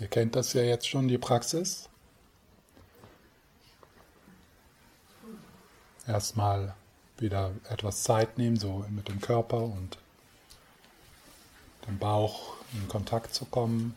[0.00, 1.88] Ihr kennt das ja jetzt schon, die Praxis.
[6.06, 6.74] Erstmal
[7.18, 9.98] wieder etwas Zeit nehmen, so mit dem Körper und
[11.86, 13.96] dem Bauch in Kontakt zu kommen.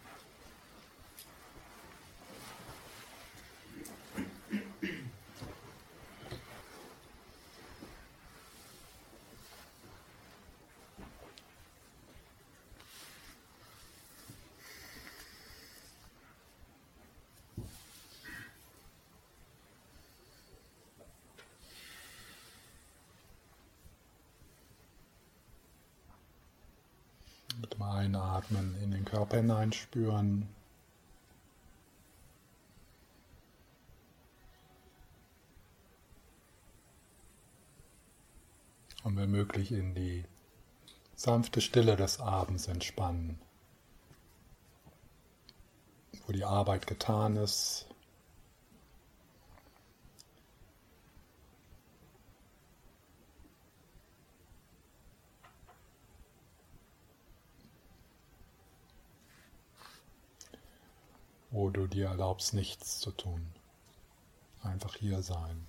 [28.01, 30.49] Einatmen in den Körper hineinspüren.
[39.03, 40.25] Und wenn möglich in die
[41.15, 43.39] sanfte Stille des Abends entspannen,
[46.27, 47.87] wo die Arbeit getan ist,
[61.51, 63.45] wo du dir erlaubst, nichts zu tun.
[64.63, 65.67] Einfach hier sein.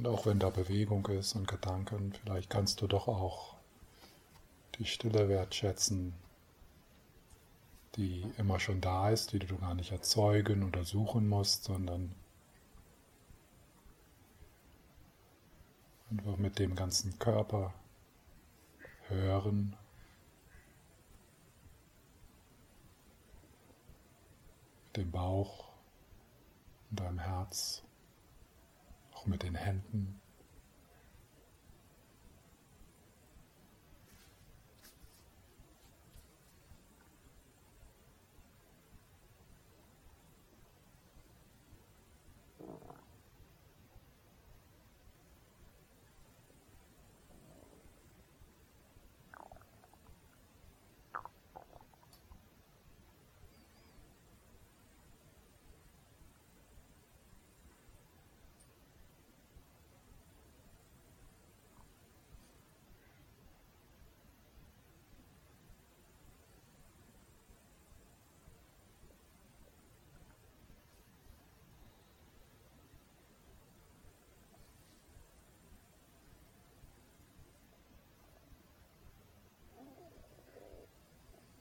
[0.00, 3.56] Und auch wenn da Bewegung ist und Gedanken, vielleicht kannst du doch auch
[4.76, 6.14] die Stille wertschätzen,
[7.96, 12.14] die immer schon da ist, die du gar nicht erzeugen oder suchen musst, sondern
[16.10, 17.74] einfach mit dem ganzen Körper
[19.08, 19.76] hören.
[24.96, 25.68] dem Bauch
[26.90, 27.82] und deinem Herz
[29.20, 30.20] auch mit den Händen.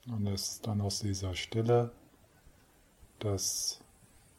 [0.10, 1.92] Und es ist dann aus dieser Stille,
[3.20, 3.80] das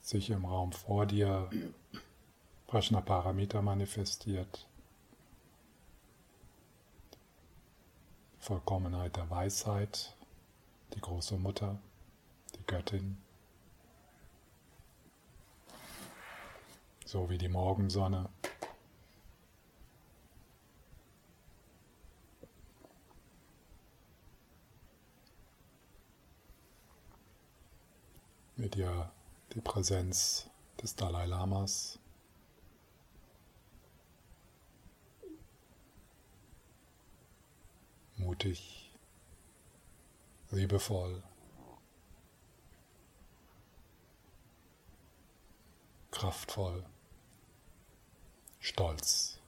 [0.00, 1.48] sich im Raum vor dir
[2.66, 4.66] Prashna Paramita manifestiert.
[8.38, 10.16] Vollkommenheit der Weisheit,
[10.94, 11.78] die große Mutter,
[12.56, 13.18] die Göttin.
[17.04, 18.28] So wie die Morgensonne.
[28.80, 29.12] Ihr
[29.52, 30.48] die Präsenz
[30.80, 31.98] des Dalai Lamas.
[38.16, 38.90] Mutig,
[40.50, 41.22] liebevoll,
[46.10, 46.84] kraftvoll,
[48.60, 49.39] stolz.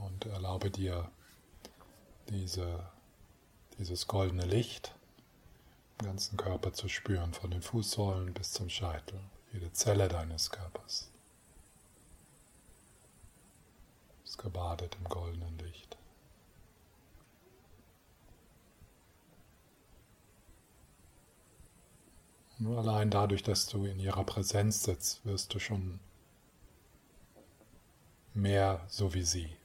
[0.00, 1.10] Und erlaube dir
[2.28, 2.84] diese,
[3.78, 4.94] dieses goldene Licht
[6.00, 9.18] im ganzen Körper zu spüren, von den Fußsohlen bis zum Scheitel,
[9.52, 11.10] jede Zelle deines Körpers.
[14.24, 15.96] Ist gebadet im goldenen Licht.
[22.58, 26.00] Nur allein dadurch, dass du in ihrer Präsenz sitzt, wirst du schon
[28.32, 29.56] mehr so wie sie.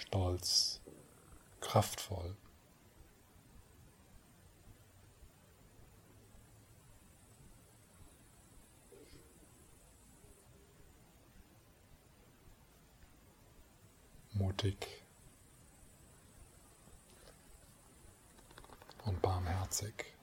[0.00, 0.80] Stolz,
[1.60, 2.36] kraftvoll.
[14.32, 15.04] mutig
[19.04, 20.13] und barmherzig.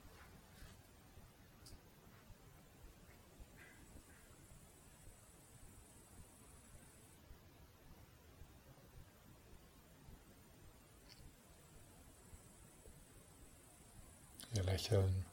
[14.54, 15.24] Ihr Lächeln,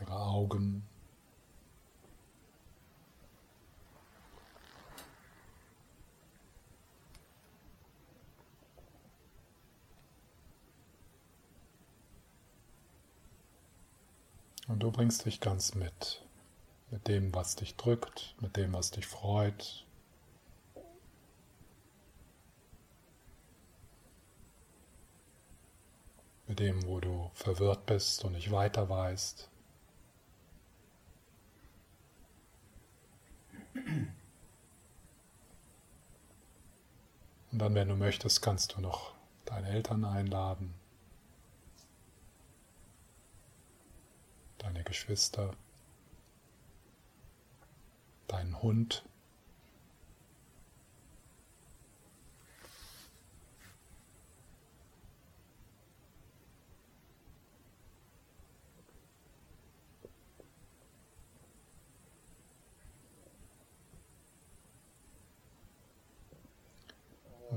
[0.00, 0.86] ihre Augen.
[14.68, 16.22] Und du bringst dich ganz mit,
[16.90, 19.86] mit dem, was dich drückt, mit dem, was dich freut,
[26.48, 29.48] mit dem, wo du verwirrt bist und nicht weiter weißt.
[37.52, 39.14] Und dann, wenn du möchtest, kannst du noch
[39.44, 40.74] deine Eltern einladen,
[44.58, 45.54] deine Geschwister,
[48.26, 49.07] deinen Hund.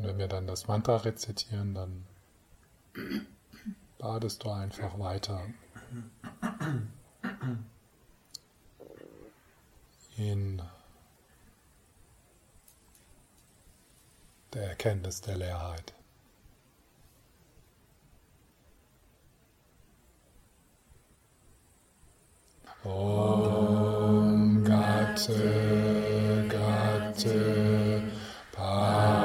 [0.02, 2.08] Und wenn wir dann das Mantra rezitieren, dann
[4.00, 5.44] badest du einfach weiter
[10.18, 10.60] in
[14.56, 15.94] der Erkenntnis der Leerheit.
[22.84, 28.02] Om Gatte, Gatte,
[28.52, 29.21] Paragate,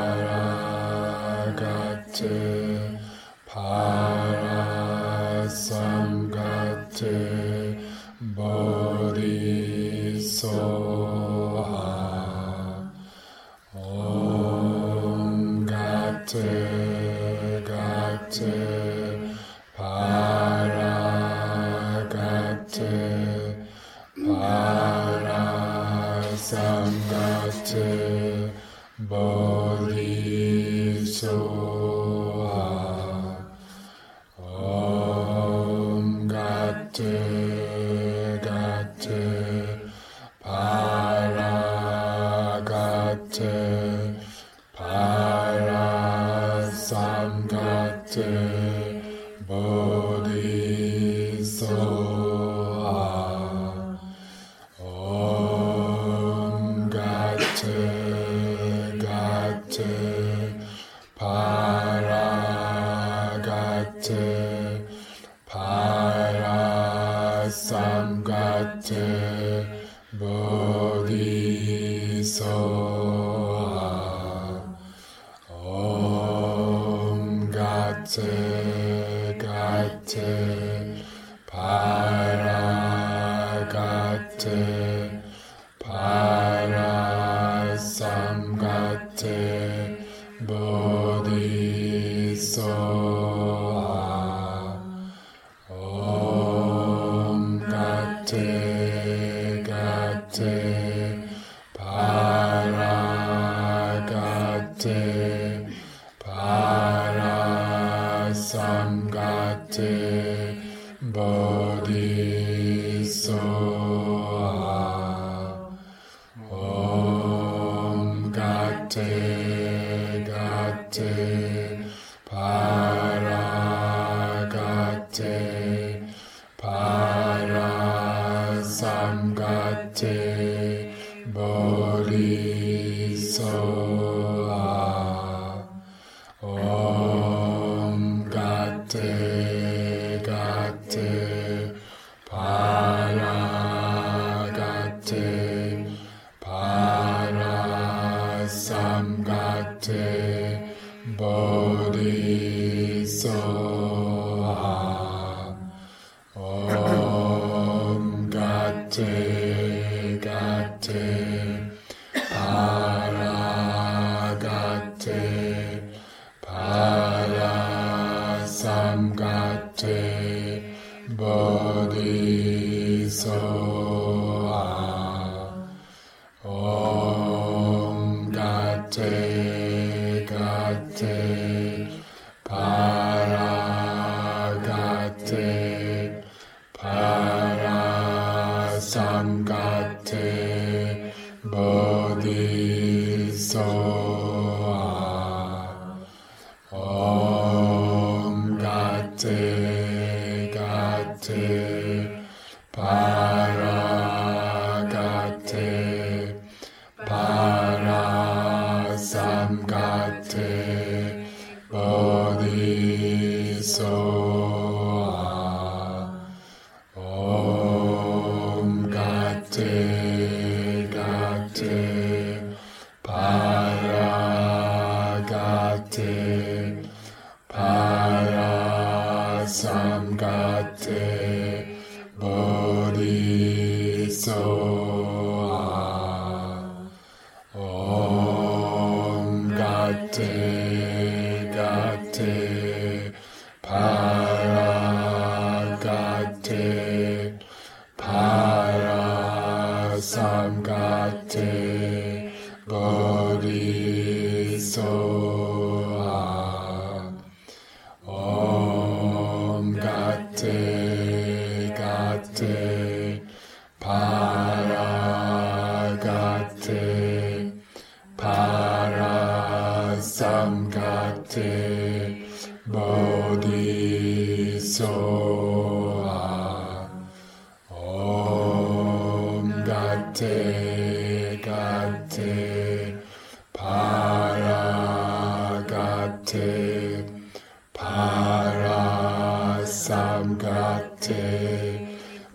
[289.87, 291.23] Samgate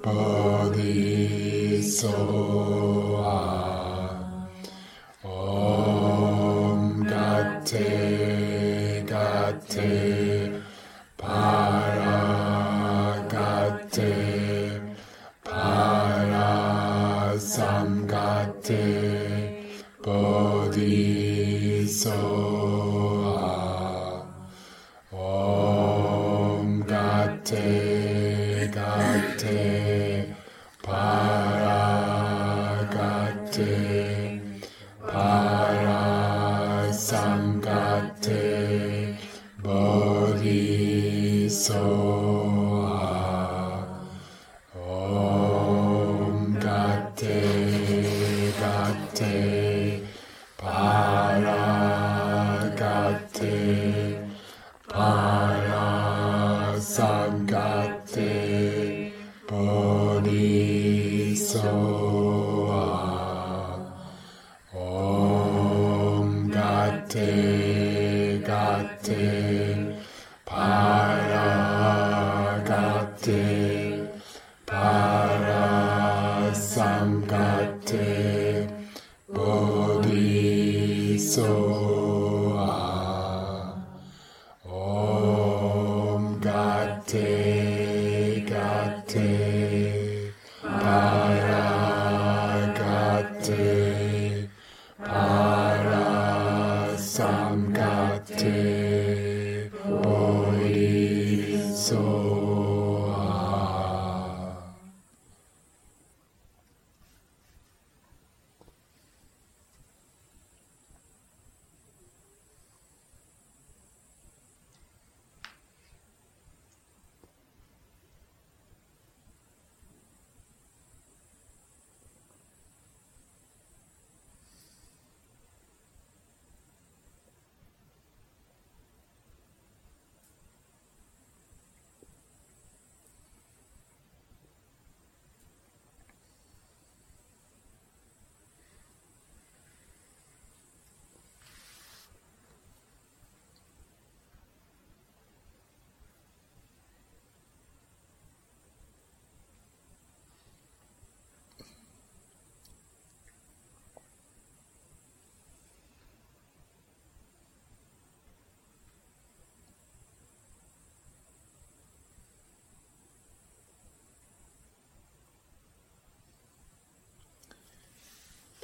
[0.01, 0.81] Bodhisoa.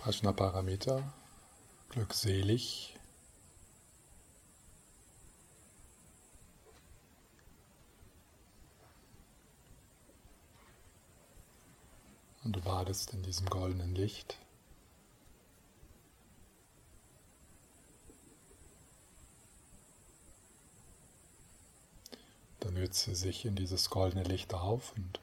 [0.08, 1.04] Ajna Paramita,
[1.90, 2.96] glückselig.
[12.46, 14.38] Und du badest in diesem goldenen Licht.
[22.62, 25.20] Dann löst sie sich in dieses goldene Licht auf und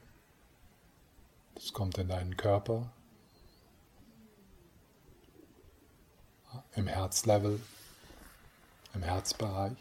[1.55, 2.93] es kommt in deinen Körper.
[6.75, 7.61] Im Herzlevel,
[8.95, 9.79] im Herzbereich.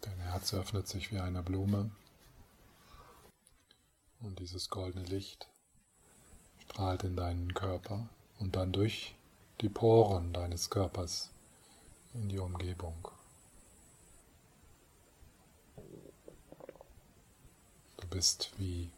[0.00, 1.90] Dein Herz öffnet sich wie eine Blume
[4.20, 5.48] und dieses goldene Licht
[6.58, 9.14] strahlt in deinen Körper und dann durch
[9.60, 11.30] die Poren deines Körpers
[12.14, 13.08] in die Umgebung.
[17.96, 18.90] Du bist wie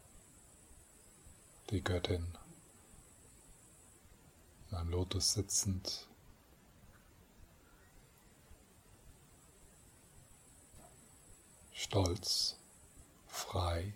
[1.69, 2.35] die Göttin,
[4.69, 6.07] in einem Lotus sitzend,
[11.73, 12.57] stolz,
[13.27, 13.93] frei.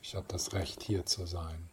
[0.00, 1.68] Ich habe das Recht, hier zu sein.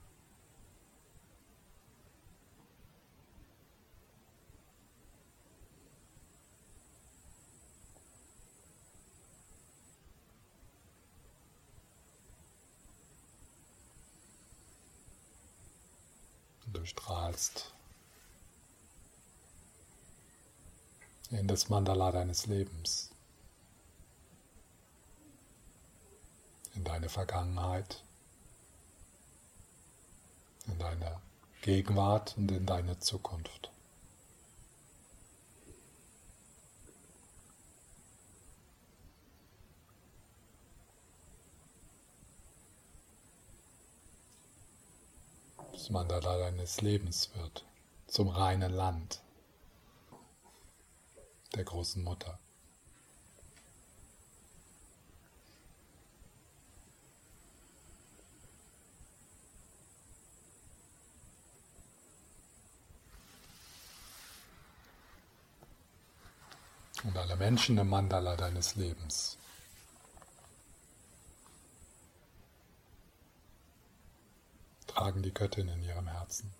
[16.81, 17.71] Du strahlst.
[21.29, 23.11] In das Mandala deines Lebens,
[26.73, 28.03] in deine Vergangenheit,
[30.65, 31.21] in deine
[31.61, 33.69] Gegenwart und in deine Zukunft.
[45.81, 47.65] Das Mandala deines Lebens wird,
[48.05, 49.19] zum reinen Land
[51.55, 52.37] der großen Mutter.
[67.03, 69.39] Und alle Menschen im Mandala deines Lebens
[74.91, 76.51] tragen die Göttin in ihrem Herzen.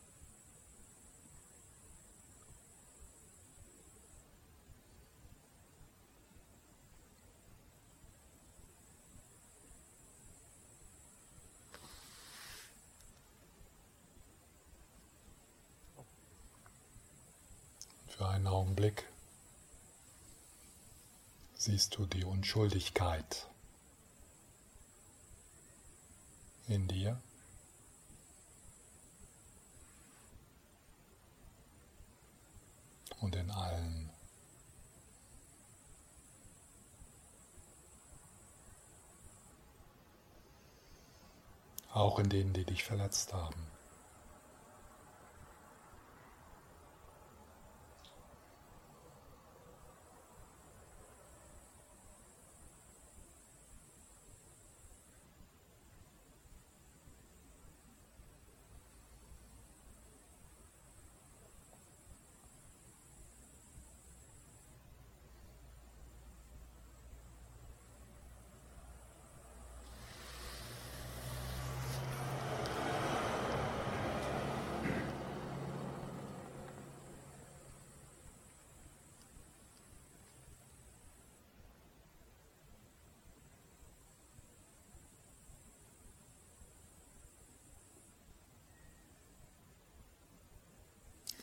[18.07, 19.05] Für einen Augenblick
[21.55, 23.47] siehst du die Unschuldigkeit
[26.67, 27.19] in dir.
[33.21, 34.09] Und in allen.
[41.93, 43.70] Auch in denen, die dich verletzt haben.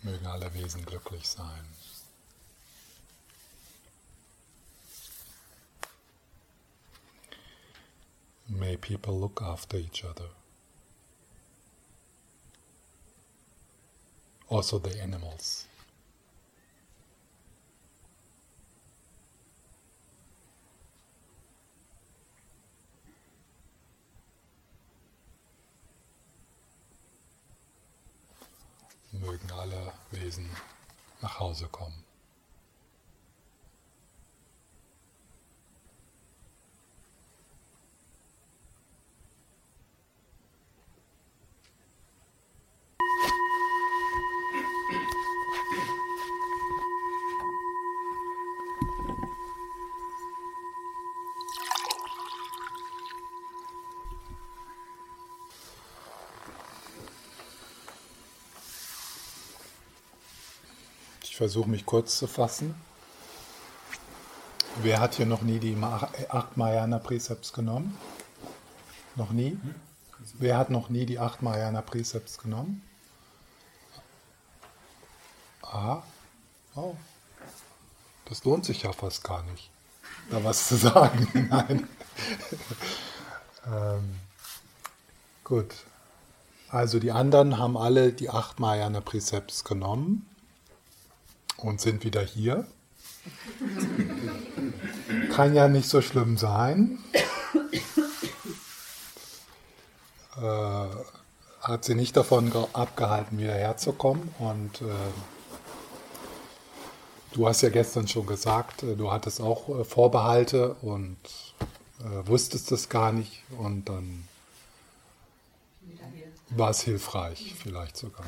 [0.08, 1.64] Mögen alle Wesen glücklich sein.
[8.46, 10.30] May people look after each other.
[14.48, 15.66] Also the animals.
[29.12, 30.48] Mögen alle Wesen
[31.20, 32.07] nach Hause kommen.
[61.38, 62.74] Versuche mich kurz zu fassen.
[64.82, 67.96] Wer hat hier noch nie die acht Mahayana Precepts genommen?
[69.14, 69.56] Noch nie?
[70.34, 72.82] Wer hat noch nie die acht Mahayana Precepts genommen?
[75.62, 76.02] Aha.
[76.74, 76.96] Oh.
[78.24, 79.70] Das lohnt sich ja fast gar nicht,
[80.30, 81.28] da was zu sagen.
[81.50, 81.88] Nein.
[83.64, 84.18] ähm,
[85.44, 85.72] gut.
[86.68, 90.28] Also die anderen haben alle die acht Mahayana Precepts genommen
[91.58, 92.66] und sind wieder hier.
[95.34, 96.98] Kann ja nicht so schlimm sein.
[100.36, 100.86] Äh,
[101.60, 104.32] hat sie nicht davon abgehalten, wieder herzukommen.
[104.38, 104.84] Und äh,
[107.32, 111.18] du hast ja gestern schon gesagt, äh, du hattest auch äh, Vorbehalte und
[112.00, 113.42] äh, wusstest es gar nicht.
[113.58, 114.28] Und dann
[116.50, 118.26] war es hilfreich, vielleicht sogar.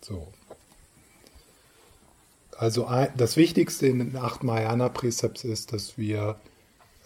[0.00, 0.32] So.
[2.60, 6.36] Also das Wichtigste in den acht Mahayana Präzepts ist, dass wir,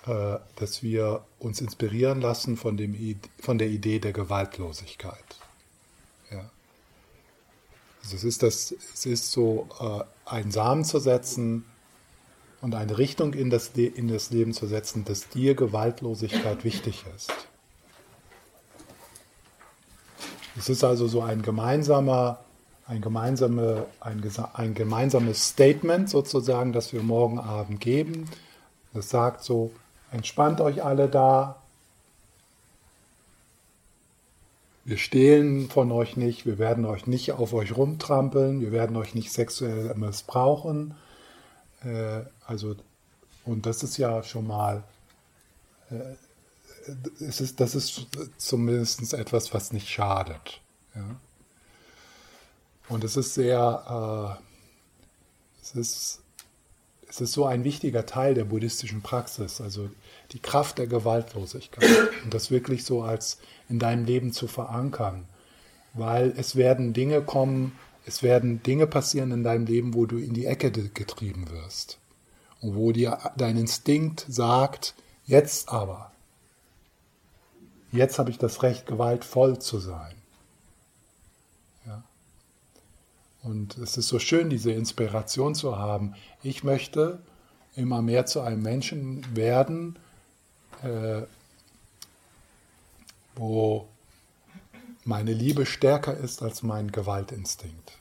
[0.04, 5.24] äh, dass wir uns inspirieren lassen von, dem, von der Idee der Gewaltlosigkeit.
[6.32, 6.50] Ja.
[8.02, 11.64] Also es ist, das, es ist so, äh, einen Samen zu setzen
[12.60, 17.32] und eine Richtung in das, in das Leben zu setzen, dass dir Gewaltlosigkeit wichtig ist.
[20.56, 22.43] Es ist also so ein gemeinsamer
[22.86, 28.28] ein, gemeinsame, ein, ein gemeinsames Statement sozusagen, das wir morgen Abend geben.
[28.92, 29.72] Das sagt so,
[30.12, 31.62] entspannt euch alle da.
[34.84, 39.14] Wir stehlen von euch nicht, wir werden euch nicht auf euch rumtrampeln, wir werden euch
[39.14, 40.94] nicht sexuell missbrauchen.
[41.82, 42.76] Äh, also,
[43.46, 44.84] und das ist ja schon mal,
[45.90, 46.16] äh,
[47.18, 50.60] es ist, das ist zumindest etwas, was nicht schadet.
[50.94, 51.16] Ja?
[52.88, 56.22] Und es ist sehr, äh, es, ist,
[57.08, 59.88] es ist so ein wichtiger Teil der buddhistischen Praxis, also
[60.32, 61.88] die Kraft der Gewaltlosigkeit
[62.24, 65.26] und das wirklich so als in deinem Leben zu verankern,
[65.94, 67.72] weil es werden Dinge kommen,
[68.06, 71.98] es werden Dinge passieren in deinem Leben, wo du in die Ecke getrieben wirst
[72.60, 74.94] und wo dir dein Instinkt sagt,
[75.24, 76.12] jetzt aber,
[77.92, 80.14] jetzt habe ich das Recht, gewaltvoll zu sein.
[83.44, 86.14] Und es ist so schön, diese Inspiration zu haben.
[86.42, 87.20] Ich möchte
[87.76, 89.98] immer mehr zu einem Menschen werden,
[90.82, 91.22] äh,
[93.34, 93.86] wo
[95.04, 97.92] meine Liebe stärker ist als mein Gewaltinstinkt.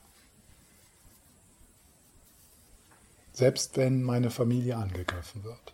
[3.33, 5.73] Selbst wenn meine Familie angegriffen wird.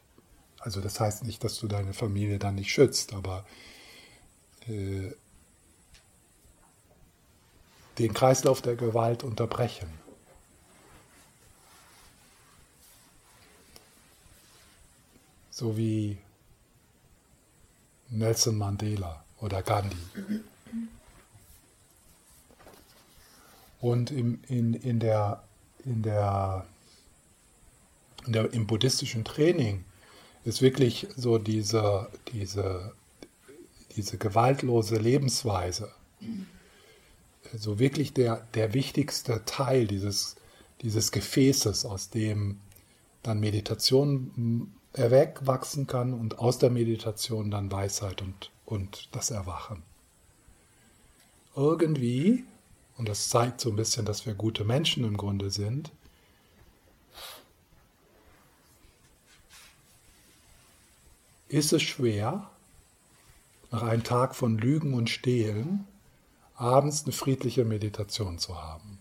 [0.60, 3.46] Also das heißt nicht, dass du deine Familie dann nicht schützt, aber
[4.68, 5.12] äh,
[8.00, 9.90] den Kreislauf der Gewalt unterbrechen.
[15.52, 16.18] So wie
[18.10, 19.98] Nelson Mandela oder Gandhi.
[23.82, 25.44] Und im, in, in der,
[25.84, 26.66] in der,
[28.26, 29.84] in der, im buddhistischen Training
[30.46, 32.94] ist wirklich so diese, diese,
[33.96, 35.92] diese gewaltlose Lebensweise
[37.56, 40.36] so wirklich der, der wichtigste Teil dieses,
[40.82, 42.60] dieses Gefäßes, aus dem
[43.24, 49.84] dann Meditation erwachsen kann und aus der Meditation dann Weisheit und, und das Erwachen.
[51.56, 52.46] Irgendwie,
[52.98, 55.92] und das zeigt so ein bisschen, dass wir gute Menschen im Grunde sind,
[61.50, 62.50] ist es schwer,
[63.72, 65.88] nach einem Tag von Lügen und Stehlen,
[66.60, 69.00] abends eine friedliche Meditation zu haben.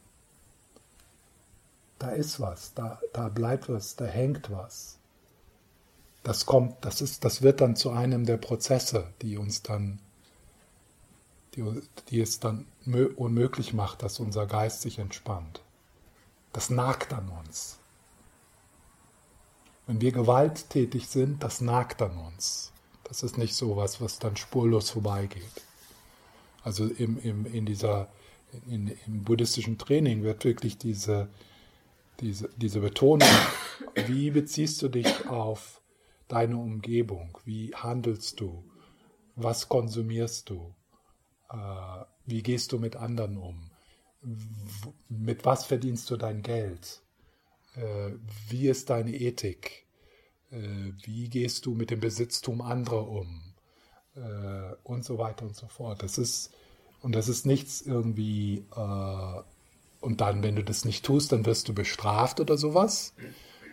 [1.98, 4.98] Da ist was, da, da bleibt was, da hängt was.
[6.22, 9.98] Das kommt, das ist, das wird dann zu einem der Prozesse, die uns dann,
[11.54, 12.66] die, die es dann
[13.16, 15.60] unmöglich macht, dass unser Geist sich entspannt.
[16.52, 17.78] Das nagt an uns.
[19.86, 22.72] Wenn wir gewalttätig sind, das nagt an uns.
[23.04, 25.67] Das ist nicht so was, was dann spurlos vorbeigeht.
[26.62, 28.10] Also im, im, in dieser,
[28.66, 31.28] in, im buddhistischen Training wird wirklich diese,
[32.20, 33.28] diese, diese Betonung,
[34.06, 35.80] wie beziehst du dich auf
[36.26, 38.64] deine Umgebung, wie handelst du,
[39.36, 40.74] was konsumierst du,
[41.50, 43.70] äh, wie gehst du mit anderen um,
[45.08, 47.02] mit was verdienst du dein Geld,
[47.76, 48.12] äh,
[48.48, 49.86] wie ist deine Ethik,
[50.50, 53.47] äh, wie gehst du mit dem Besitztum anderer um
[54.18, 56.02] äh, und so weiter und so fort.
[56.02, 56.50] Das ist
[57.00, 59.42] und das ist nichts irgendwie, äh,
[60.00, 63.14] und dann, wenn du das nicht tust, dann wirst du bestraft oder sowas,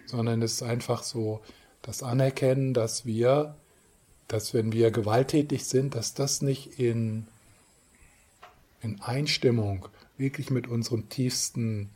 [0.05, 1.41] sondern es ist einfach so,
[1.81, 3.55] das Anerkennen, dass wir,
[4.27, 7.27] dass wenn wir gewalttätig sind, dass das nicht in,
[8.81, 11.89] in Einstimmung wirklich mit unserem tiefsten,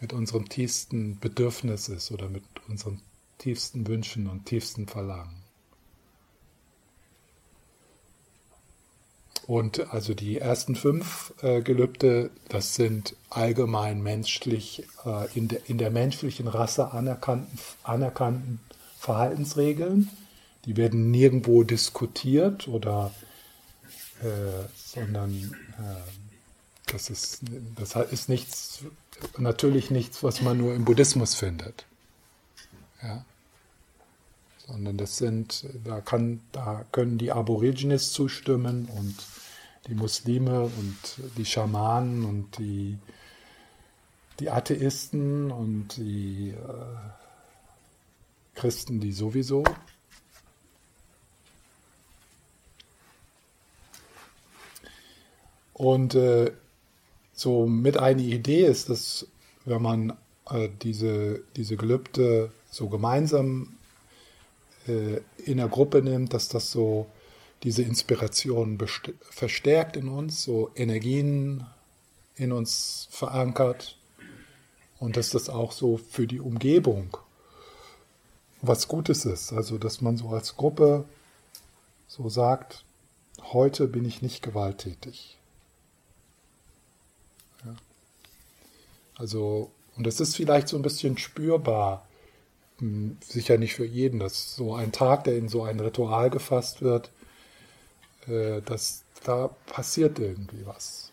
[0.00, 3.00] mit unserem tiefsten Bedürfnis ist oder mit unseren
[3.38, 5.39] tiefsten Wünschen und tiefsten Verlangen.
[9.50, 15.76] Und also die ersten fünf äh, Gelübde, das sind allgemein menschlich, äh, in, de, in
[15.76, 18.60] der menschlichen Rasse anerkannten, anerkannten
[18.96, 20.08] Verhaltensregeln.
[20.66, 23.12] Die werden nirgendwo diskutiert oder,
[24.22, 27.40] äh, sondern äh, das, ist,
[27.74, 28.84] das ist nichts,
[29.36, 31.86] natürlich nichts, was man nur im Buddhismus findet.
[33.02, 33.24] Ja?
[34.68, 39.16] Sondern das sind, da, kann, da können die Aborigines zustimmen und
[39.88, 40.96] die Muslime und
[41.36, 42.98] die Schamanen und die,
[44.38, 47.10] die Atheisten und die äh,
[48.54, 49.64] Christen, die sowieso.
[55.72, 56.52] Und äh,
[57.32, 59.26] so mit einer Idee ist, dass
[59.64, 60.12] wenn man
[60.50, 63.78] äh, diese, diese Gelübde so gemeinsam
[64.86, 67.06] äh, in der Gruppe nimmt, dass das so
[67.62, 68.78] diese Inspiration
[69.20, 71.66] verstärkt in uns, so Energien
[72.36, 73.98] in uns verankert
[74.98, 77.16] und dass das auch so für die Umgebung
[78.62, 79.52] was Gutes ist.
[79.52, 81.04] Also dass man so als Gruppe
[82.08, 82.84] so sagt,
[83.52, 85.38] heute bin ich nicht gewalttätig.
[87.64, 87.76] Ja.
[89.16, 92.06] Also, und das ist vielleicht so ein bisschen spürbar,
[92.78, 96.82] hm, sicher nicht für jeden, dass so ein Tag, der in so ein Ritual gefasst
[96.82, 97.10] wird,
[98.26, 101.12] äh, dass da passiert irgendwie was.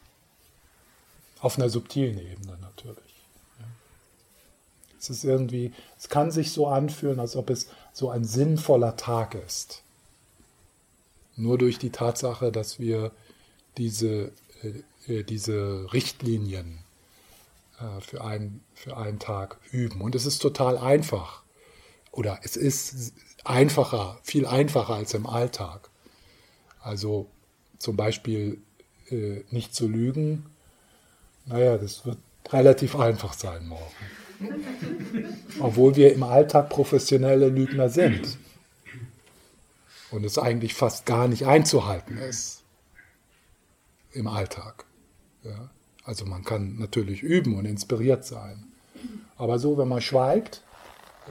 [1.39, 3.03] Auf einer subtilen Ebene natürlich.
[4.99, 9.35] Es ist irgendwie, es kann sich so anfühlen, als ob es so ein sinnvoller Tag
[9.35, 9.83] ist.
[11.35, 13.11] Nur durch die Tatsache, dass wir
[13.77, 14.31] diese,
[14.63, 16.79] äh, äh diese Richtlinien
[17.99, 20.01] für, ein, für einen Tag üben.
[20.01, 21.43] Und es ist total einfach.
[22.11, 25.91] Oder es ist einfacher, viel einfacher als im Alltag.
[26.88, 27.28] Also
[27.80, 28.62] zum Beispiel
[29.10, 30.45] äh, nicht zu lügen,
[31.45, 32.17] naja, das wird
[32.50, 33.93] relativ einfach sein morgen.
[35.60, 38.38] Obwohl wir im Alltag professionelle Lügner sind.
[40.12, 42.63] Und es eigentlich fast gar nicht einzuhalten ist
[44.13, 44.86] im Alltag.
[45.43, 45.69] Ja?
[46.06, 48.63] Also man kann natürlich üben und inspiriert sein.
[49.36, 50.63] Aber so, wenn man schweigt,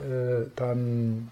[0.05, 1.31] äh, dann,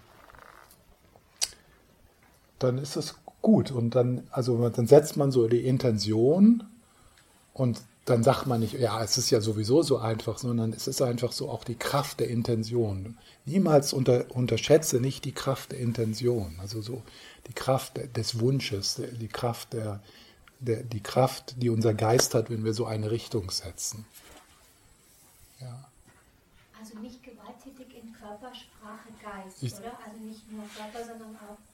[2.59, 3.70] dann ist es gut.
[3.70, 6.64] Und dann, also dann setzt man so die Intention
[7.52, 11.00] und dann sagt man nicht, ja, es ist ja sowieso so einfach, sondern es ist
[11.00, 13.16] einfach so auch die Kraft der Intention.
[13.46, 17.02] Niemals unter, unterschätze nicht die Kraft der Intention, also so
[17.46, 20.00] die Kraft des Wunsches, die Kraft der,
[20.59, 24.04] der, die Kraft, die unser Geist hat, wenn wir so eine Richtung setzen.
[25.61, 25.85] Ja.
[26.80, 29.98] Also nicht gewalttätig in Körper, Sprache, Geist, ich, oder?
[30.04, 31.74] Also nicht nur Körper, sondern auch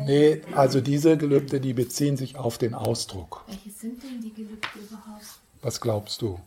[0.00, 3.44] Nee, also diese Gelübde, die beziehen sich auf den Ausdruck.
[3.46, 5.24] Welche sind denn die Gelübde überhaupt?
[5.62, 6.38] Was glaubst du?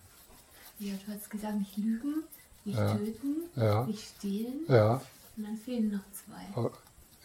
[0.79, 2.23] Ja, du hast gesagt, nicht lügen,
[2.63, 2.95] nicht ja.
[2.95, 3.85] töten, ja.
[3.85, 4.59] nicht stehlen.
[4.67, 5.01] Ja.
[5.35, 6.59] Und dann fehlen noch zwei.
[6.59, 6.71] Oh,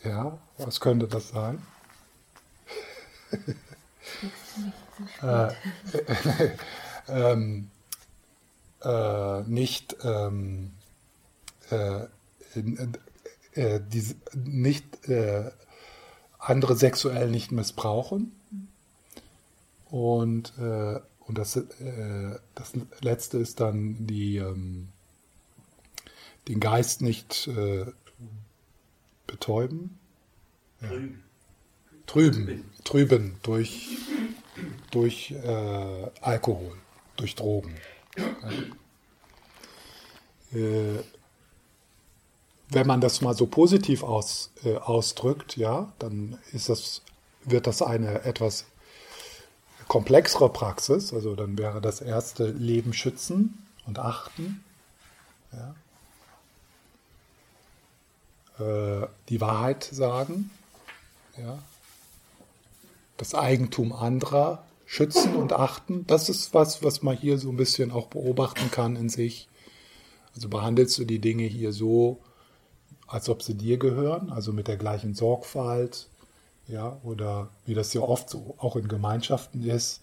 [0.03, 1.63] ja, was könnte das sein?
[5.23, 5.49] äh,
[7.09, 7.71] ähm,
[8.83, 10.73] äh, nicht ähm,
[11.71, 12.07] äh,
[13.55, 15.51] äh, die, nicht äh,
[16.45, 18.33] andere sexuell nicht missbrauchen.
[19.91, 24.89] Und, äh, und das, äh, das letzte ist dann die, ähm,
[26.49, 27.87] den Geist nicht äh,
[29.27, 29.99] betäuben.
[30.81, 30.91] Ja.
[32.07, 32.71] Trüben.
[32.85, 33.97] Trüben durch,
[34.91, 36.77] durch äh, Alkohol,
[37.17, 37.75] durch Drogen.
[38.17, 38.25] Ja.
[42.75, 47.03] Wenn man das mal so positiv aus, äh, ausdrückt, ja, dann ist das,
[47.45, 48.67] wird das eine etwas
[49.87, 51.13] komplexere Praxis.
[51.15, 54.65] Also dann wäre das erste Leben schützen und achten.
[55.53, 55.75] Ja.
[58.59, 60.51] Äh, die Wahrheit sagen.
[61.37, 61.59] Ja.
[63.17, 66.07] Das Eigentum anderer schützen und achten.
[66.07, 69.49] Das ist was, was man hier so ein bisschen auch beobachten kann in sich.
[70.35, 72.19] Also behandelst du die Dinge hier so,
[73.07, 76.09] als ob sie dir gehören, also mit der gleichen Sorgfalt,
[76.67, 80.01] ja, oder wie das ja oft so auch in Gemeinschaften ist.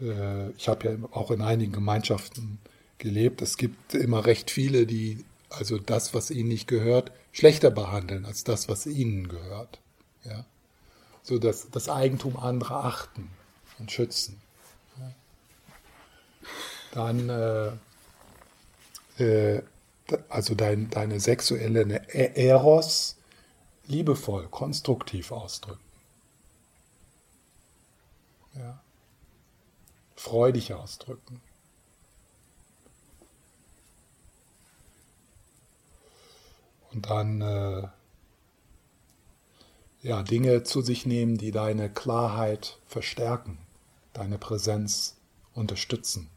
[0.00, 2.58] Äh, ich habe ja auch in einigen Gemeinschaften
[2.98, 3.40] gelebt.
[3.40, 8.44] Es gibt immer recht viele, die also das, was ihnen nicht gehört, schlechter behandeln als
[8.44, 9.80] das, was ihnen gehört.
[10.24, 10.44] Ja?
[11.22, 13.28] So dass das Eigentum anderer achten
[13.78, 14.40] und schützen.
[14.98, 15.12] Ja?
[16.92, 17.28] Dann
[19.18, 19.62] äh, äh,
[20.28, 23.16] also dein, deine sexuelle e-, Eros
[23.86, 25.80] liebevoll, konstruktiv ausdrücken.
[28.54, 28.80] Ja.
[30.16, 31.40] Freudig ausdrücken.
[36.92, 37.88] Und dann äh,
[40.02, 43.58] ja, Dinge zu sich nehmen, die deine Klarheit verstärken,
[44.12, 45.16] deine Präsenz
[45.54, 46.28] unterstützen.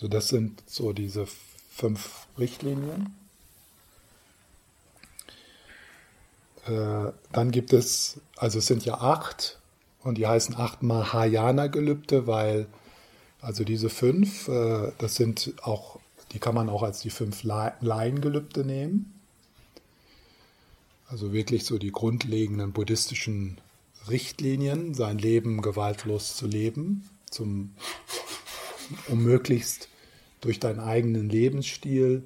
[0.00, 1.26] So, das sind so diese
[1.70, 3.14] fünf Richtlinien.
[6.66, 9.58] Äh, dann gibt es, also es sind ja acht
[10.02, 12.66] und die heißen acht Mahayana-Gelübde, weil
[13.42, 16.00] also diese fünf, äh, das sind auch,
[16.32, 19.12] die kann man auch als die fünf Laiengelübde nehmen.
[21.08, 23.58] Also wirklich so die grundlegenden buddhistischen
[24.08, 27.74] Richtlinien, sein Leben gewaltlos zu leben, zum,
[29.08, 29.88] um möglichst
[30.40, 32.24] durch deinen eigenen Lebensstil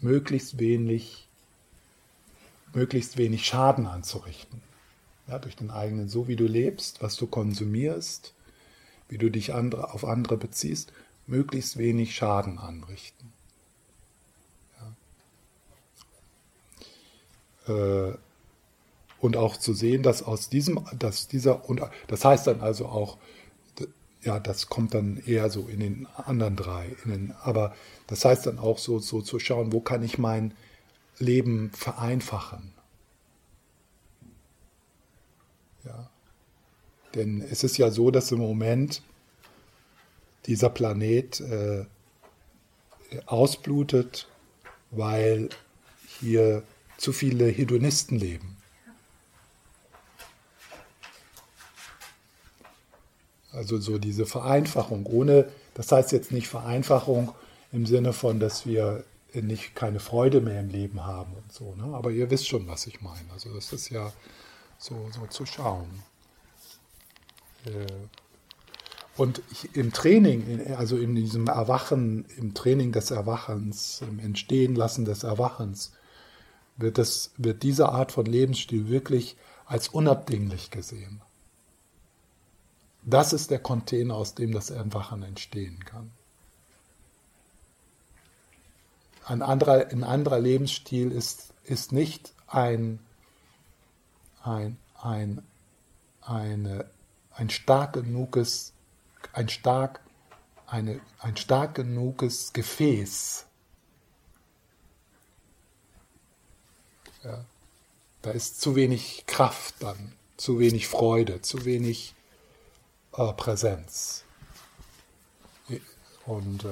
[0.00, 1.28] möglichst wenig,
[2.72, 4.62] möglichst wenig Schaden anzurichten.
[5.26, 8.34] Ja, durch den eigenen, so wie du lebst, was du konsumierst,
[9.08, 10.92] wie du dich andere, auf andere beziehst,
[11.26, 13.32] möglichst wenig Schaden anrichten.
[17.68, 18.08] Ja.
[18.08, 18.14] Äh,
[19.20, 23.18] und auch zu sehen, dass aus diesem, dass dieser, und das heißt dann also auch,
[24.22, 26.94] ja, das kommt dann eher so in den anderen drei.
[27.04, 27.74] Den, aber
[28.06, 30.54] das heißt dann auch so, so zu schauen, wo kann ich mein
[31.18, 32.72] Leben vereinfachen?
[35.84, 36.10] Ja.
[37.14, 39.02] Denn es ist ja so, dass im Moment
[40.46, 41.84] dieser Planet äh,
[43.26, 44.28] ausblutet,
[44.90, 45.48] weil
[46.20, 46.62] hier
[46.98, 48.59] zu viele Hedonisten leben.
[53.52, 57.32] Also so diese Vereinfachung, ohne, das heißt jetzt nicht Vereinfachung
[57.72, 61.94] im Sinne von, dass wir nicht keine Freude mehr im Leben haben und so, ne?
[61.94, 63.30] aber ihr wisst schon, was ich meine.
[63.32, 64.12] Also das ist ja
[64.78, 66.02] so, so zu schauen.
[67.66, 67.86] Äh,
[69.16, 69.42] und
[69.74, 75.92] im Training, also in diesem Erwachen, im Training des Erwachens, im Entstehen lassen des Erwachens,
[76.76, 79.36] wird, das, wird diese Art von Lebensstil wirklich
[79.66, 81.20] als unabdinglich gesehen.
[83.02, 86.10] Das ist der Container, aus dem das Erwachen entstehen kann.
[89.24, 92.98] Ein anderer, ein anderer Lebensstil ist, ist nicht ein,
[94.42, 95.42] ein, ein,
[96.20, 96.90] eine,
[97.32, 98.72] ein stark genuges,
[99.32, 100.00] ein stark,
[100.66, 103.46] eine, ein stark genuges Gefäß.
[107.22, 107.44] Ja.
[108.22, 112.14] Da ist zu wenig Kraft dann, zu wenig Freude, zu wenig
[113.16, 114.24] äh, Präsenz.
[116.26, 116.68] Und, äh,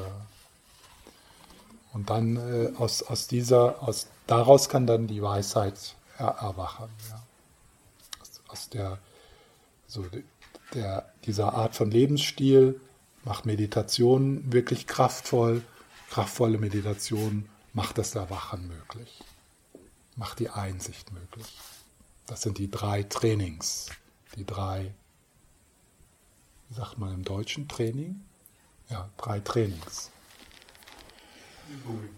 [1.93, 6.89] und dann äh, aus, aus dieser, aus, daraus kann dann die Weisheit er, erwachen.
[7.09, 7.23] Ja.
[8.21, 8.99] Aus, aus, der,
[9.87, 10.05] so
[10.75, 12.81] der, dieser Art von Lebensstil
[13.25, 15.63] macht Meditation wirklich kraftvoll.
[16.11, 19.23] Kraftvolle Meditation macht das Erwachen möglich,
[20.17, 21.59] macht die Einsicht möglich.
[22.27, 23.91] Das sind die drei Trainings,
[24.37, 24.95] die drei
[26.71, 28.21] sagt man im Deutschen, Training?
[28.89, 30.11] Ja, drei Trainings.
[31.69, 32.09] Übungen.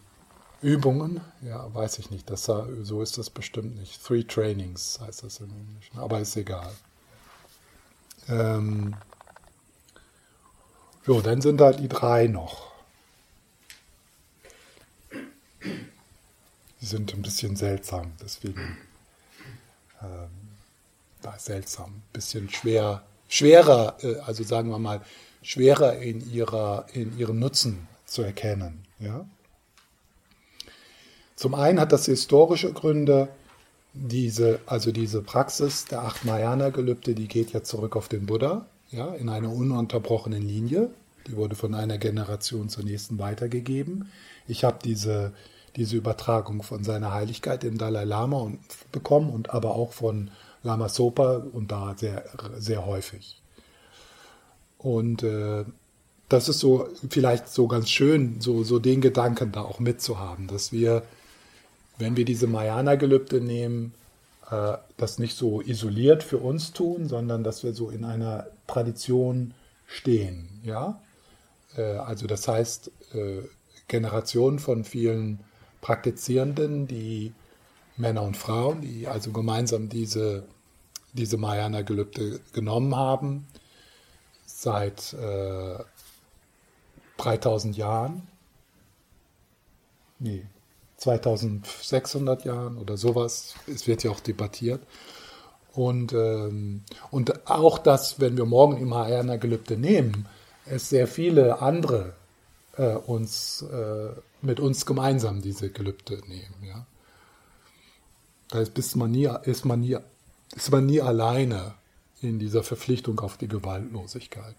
[0.62, 2.28] Übungen, ja, weiß ich nicht.
[2.28, 4.05] Das, so ist das bestimmt nicht.
[4.05, 6.72] Three Trainings heißt das im Englischen, aber ist egal.
[8.28, 8.94] Ähm,
[11.07, 12.70] so, dann sind da die drei noch.
[16.80, 18.76] Die sind ein bisschen seltsam, deswegen
[20.03, 20.30] ähm,
[21.22, 25.01] da seltsam, ein bisschen schwer schwerer, äh, also sagen wir mal,
[25.43, 28.83] schwerer in, ihrer, in ihrem Nutzen zu erkennen.
[28.99, 29.24] Ja?
[31.37, 33.28] Zum einen hat das historische Gründe,
[33.95, 39.14] diese, also diese Praxis der acht Mahayana-Gelübde, die geht ja zurück auf den Buddha, ja,
[39.14, 40.91] in einer ununterbrochenen Linie.
[41.26, 44.11] Die wurde von einer Generation zur nächsten weitergegeben.
[44.47, 45.33] Ich habe diese,
[45.76, 48.59] diese Übertragung von seiner Heiligkeit, dem Dalai Lama, und,
[48.93, 50.31] bekommen und aber auch von
[50.62, 52.24] Lama Sopa und da sehr,
[52.58, 53.40] sehr häufig.
[54.78, 55.64] Und äh,
[56.28, 60.72] das ist so vielleicht so ganz schön, so, so den Gedanken da auch mitzuhaben, dass
[60.72, 61.02] wir,
[61.98, 63.94] wenn wir diese Mayana-Gelübde nehmen,
[64.50, 69.54] äh, das nicht so isoliert für uns tun, sondern dass wir so in einer Tradition
[69.86, 71.00] stehen, ja,
[71.76, 73.42] äh, also das heißt, äh,
[73.88, 75.40] Generationen von vielen
[75.80, 77.32] Praktizierenden, die
[78.01, 80.44] Männer und Frauen, die also gemeinsam diese,
[81.12, 83.46] diese Mayana-Gelübde genommen haben,
[84.46, 85.78] seit äh,
[87.18, 88.26] 3000 Jahren,
[90.18, 90.44] nee,
[90.96, 94.82] 2600 Jahren oder sowas, es wird ja auch debattiert.
[95.72, 100.26] Und, ähm, und auch das, wenn wir morgen im Mayana-Gelübde nehmen,
[100.66, 102.14] es sehr viele andere
[102.76, 104.11] äh, uns, äh,
[104.42, 106.55] mit uns gemeinsam diese Gelübde nehmen.
[106.62, 106.86] Ja?
[108.51, 109.96] Da ist man, nie, ist, man nie,
[110.55, 111.74] ist man nie alleine
[112.20, 114.57] in dieser Verpflichtung auf die Gewaltlosigkeit.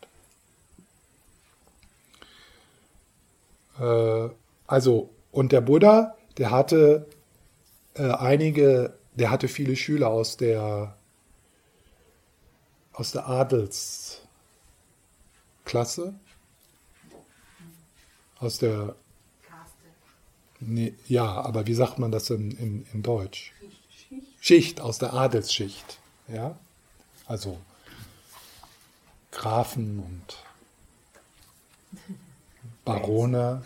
[3.80, 4.30] Äh,
[4.68, 7.08] also, und der Buddha, der hatte
[7.96, 10.96] äh, einige, der hatte viele Schüler aus der,
[12.94, 14.24] aus der Adelsklasse,
[18.40, 18.96] aus der
[20.64, 23.52] Nee, ja, aber wie sagt man das in, in, in Deutsch?
[23.60, 23.81] Schicht.
[24.40, 26.00] Schicht, aus der Adelsschicht.
[26.28, 26.56] Ja?
[27.28, 27.58] Also
[29.32, 30.38] Grafen und
[32.86, 33.64] Barone,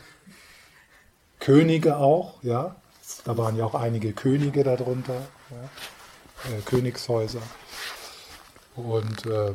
[1.39, 2.75] Könige auch, ja.
[3.23, 6.51] Da waren ja auch einige Könige darunter, ja?
[6.51, 7.41] äh, Königshäuser.
[8.75, 9.53] Und, äh,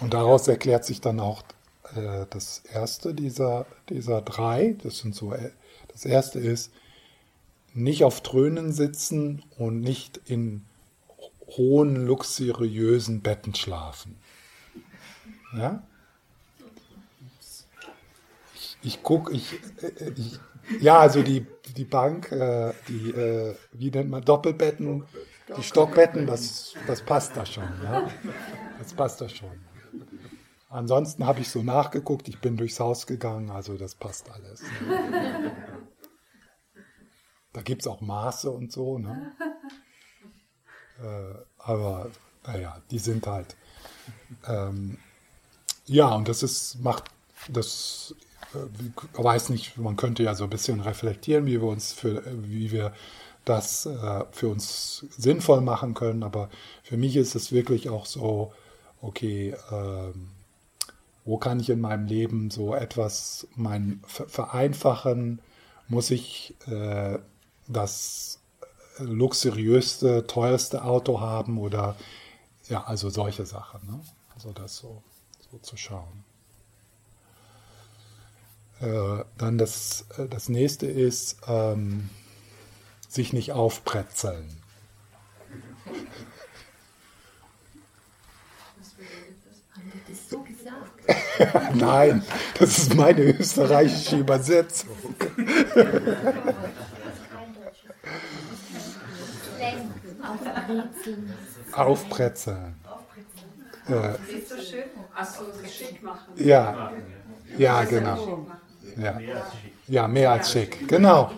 [0.00, 1.42] und daraus erklärt sich dann auch
[1.94, 5.50] äh, das erste dieser, dieser drei, das sind so äh,
[5.88, 6.72] das erste ist,
[7.76, 10.64] nicht auf Thronen sitzen und nicht in
[11.56, 14.16] hohen, luxuriösen Betten schlafen.
[15.56, 15.82] Ja?
[18.54, 19.60] Ich, ich gucke, ich,
[20.16, 20.40] ich,
[20.80, 21.46] ja, also die,
[21.76, 25.04] die Bank, äh, die, äh, wie nennt man, Doppelbetten,
[25.56, 27.68] die Stockbetten, das, das passt da schon.
[27.84, 28.10] Ja?
[28.78, 29.50] Das passt da schon.
[30.68, 34.62] Ansonsten habe ich so nachgeguckt, ich bin durchs Haus gegangen, also das passt alles.
[37.56, 39.32] Da gibt es auch Maße und so, ne?
[41.02, 42.10] äh, aber
[42.46, 43.56] naja, die sind halt.
[44.46, 44.98] Ähm,
[45.86, 47.04] ja, und das ist, macht,
[47.48, 48.14] das
[48.52, 52.72] äh, weiß nicht, man könnte ja so ein bisschen reflektieren, wie wir uns für, wie
[52.72, 52.92] wir
[53.46, 56.50] das äh, für uns sinnvoll machen können, aber
[56.82, 58.52] für mich ist es wirklich auch so,
[59.00, 60.28] okay, ähm,
[61.24, 65.40] wo kann ich in meinem Leben so etwas mein vereinfachen?
[65.88, 67.18] Muss ich äh,
[67.68, 68.38] das
[68.98, 71.96] luxuriöste, teuerste Auto haben oder
[72.68, 73.80] ja, also solche Sachen.
[73.86, 74.00] Ne?
[74.34, 75.02] Also das so,
[75.50, 76.24] so zu schauen.
[78.80, 82.10] Äh, dann das, äh, das nächste ist, ähm,
[83.08, 84.60] sich nicht aufbretzeln.
[91.74, 92.24] Nein,
[92.58, 94.96] das ist meine österreichische Übersetzung.
[101.72, 102.74] Aufbrezeln.
[103.88, 104.16] Ja.
[104.28, 106.32] Sieht so schön Achso, schick machen.
[106.36, 106.92] Ja,
[107.56, 108.46] ja, genau.
[108.96, 109.18] Ja.
[109.86, 110.86] ja, mehr als schick.
[110.88, 111.32] Genau.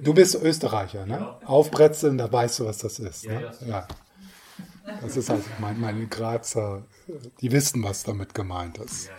[0.00, 1.34] Du bist Österreicher, ne?
[1.44, 3.26] Aufbrezeln, da weißt du, was das ist.
[3.26, 3.52] Ne?
[3.66, 3.86] Ja.
[5.02, 6.84] Das ist also mein, meine Grazer,
[7.40, 9.10] die wissen, was damit gemeint ist.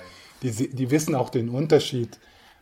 [0.41, 2.19] Die, die wissen auch den Unterschied,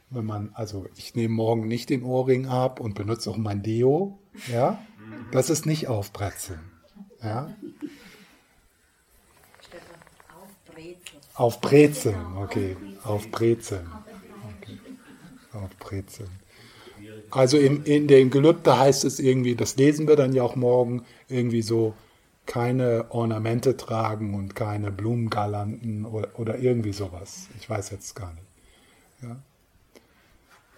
[0.09, 4.19] wenn man, also ich nehme morgen nicht den Ohrring ab und benutze auch mein Deo,
[4.51, 4.81] ja,
[5.31, 6.59] das ist nicht aufbrezeln.
[7.23, 7.55] Ja?
[11.33, 12.75] Auf Brezeln, okay.
[13.03, 13.87] Auf Brezeln.
[14.61, 14.79] Okay.
[15.53, 16.29] Auf Brezeln.
[17.29, 21.05] Also in, in dem Gelübde heißt es irgendwie, das lesen wir dann ja auch morgen,
[21.27, 21.93] irgendwie so,
[22.47, 27.49] keine Ornamente tragen und keine Blumengalanten oder, oder irgendwie sowas.
[27.59, 28.47] Ich weiß jetzt gar nicht.
[29.21, 29.37] Ja?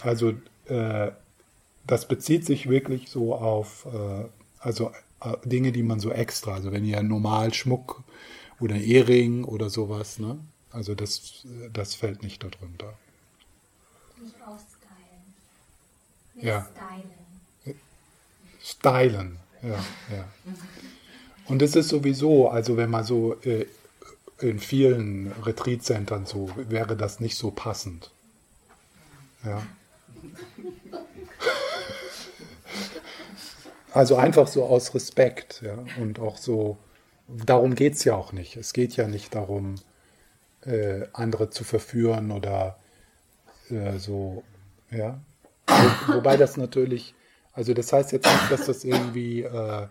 [0.01, 0.33] Also
[0.65, 1.11] äh,
[1.85, 4.25] das bezieht sich wirklich so auf äh,
[4.59, 4.91] also
[5.21, 8.03] äh, Dinge, die man so extra, also wenn ihr normal Schmuck
[8.59, 10.39] oder Ehering oder sowas, ne?
[10.71, 12.93] Also das, das fällt nicht darunter.
[14.21, 15.33] Nicht ausstylen.
[16.35, 16.69] Nicht ja.
[16.75, 17.79] stylen.
[18.61, 19.83] Stylen, ja,
[20.15, 20.27] ja.
[21.47, 23.65] Und es ist sowieso, also wenn man so äh,
[24.39, 28.11] in vielen Retreat-Centern so, wäre das nicht so passend.
[29.43, 29.63] Ja.
[33.91, 36.77] Also einfach so aus Respekt, ja, und auch so,
[37.27, 38.55] darum geht es ja auch nicht.
[38.55, 39.75] Es geht ja nicht darum,
[40.61, 42.77] äh, andere zu verführen oder
[43.69, 44.43] äh, so,
[44.91, 45.19] ja.
[45.67, 47.15] Wo, wobei das natürlich,
[47.53, 49.87] also das heißt jetzt nicht, dass das irgendwie, äh,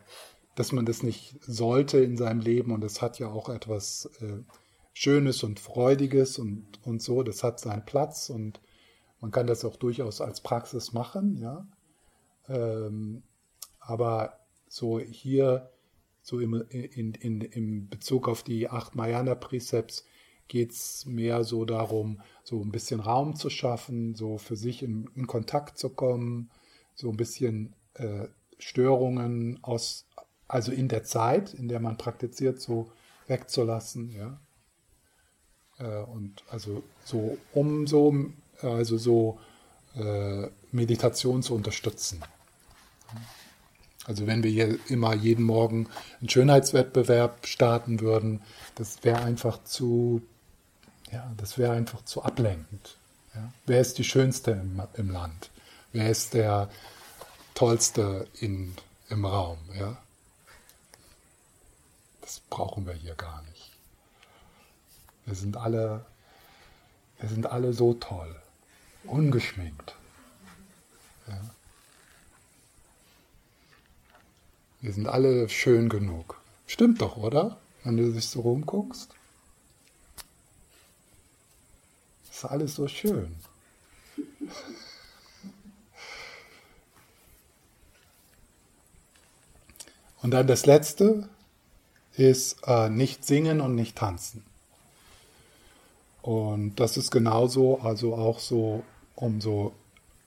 [0.55, 4.43] dass man das nicht sollte in seinem Leben und es hat ja auch etwas äh,
[4.93, 8.61] Schönes und Freudiges und, und so, das hat seinen Platz und
[9.21, 11.67] man kann das auch durchaus als Praxis machen, ja.
[12.49, 13.23] Ähm,
[13.89, 15.71] aber so hier,
[16.23, 20.05] so im, in, in, in Bezug auf die acht Mayana-Präcepts,
[20.47, 25.09] geht es mehr so darum, so ein bisschen Raum zu schaffen, so für sich in,
[25.15, 26.51] in Kontakt zu kommen,
[26.95, 28.29] so ein bisschen äh,
[28.59, 30.07] Störungen aus,
[30.49, 32.91] also in der Zeit, in der man praktiziert, so
[33.27, 34.41] wegzulassen, ja.
[35.79, 38.15] Äh, und also so um so,
[38.61, 39.39] also so
[39.95, 42.23] äh, Meditation zu unterstützen.
[44.09, 45.87] Also wenn wir hier immer jeden Morgen
[46.19, 48.41] einen Schönheitswettbewerb starten würden,
[48.75, 50.23] das wäre einfach zu,
[51.13, 52.97] ja, das wäre einfach zu ablenkend.
[53.35, 53.53] Ja.
[53.67, 55.51] Wer ist die Schönste im, im Land?
[55.93, 56.71] Wer ist der
[57.55, 58.75] Tollste in,
[59.11, 59.59] im Raum?
[59.79, 59.99] Ja?
[62.23, 63.73] Das brauchen wir hier gar nicht.
[65.27, 66.07] Wir sind alle,
[67.21, 68.35] wir sind alle so toll,
[69.05, 69.95] ungeschminkt.
[71.27, 71.39] Ja.
[74.81, 76.41] Wir sind alle schön genug.
[76.67, 77.59] Stimmt doch, oder?
[77.83, 79.11] Wenn du dich so rumguckst.
[82.31, 83.35] Ist alles so schön.
[90.23, 91.29] Und dann das letzte
[92.15, 94.45] ist äh, nicht singen und nicht tanzen.
[96.23, 98.83] Und das ist genauso, also auch so,
[99.15, 99.73] um so,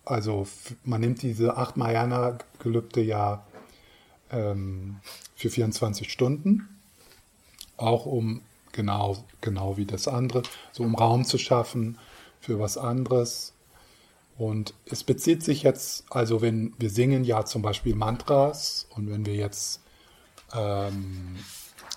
[0.05, 0.47] also
[0.85, 3.45] man nimmt diese acht Mayana-Gelübde ja
[4.31, 4.97] ähm,
[5.35, 6.67] für 24 Stunden,
[7.77, 11.97] auch um genau, genau wie das andere, so um Raum zu schaffen
[12.39, 13.53] für was anderes.
[14.37, 19.25] Und es bezieht sich jetzt, also wenn wir singen ja zum Beispiel Mantras und wenn
[19.25, 19.81] wir jetzt,
[20.53, 21.37] ähm,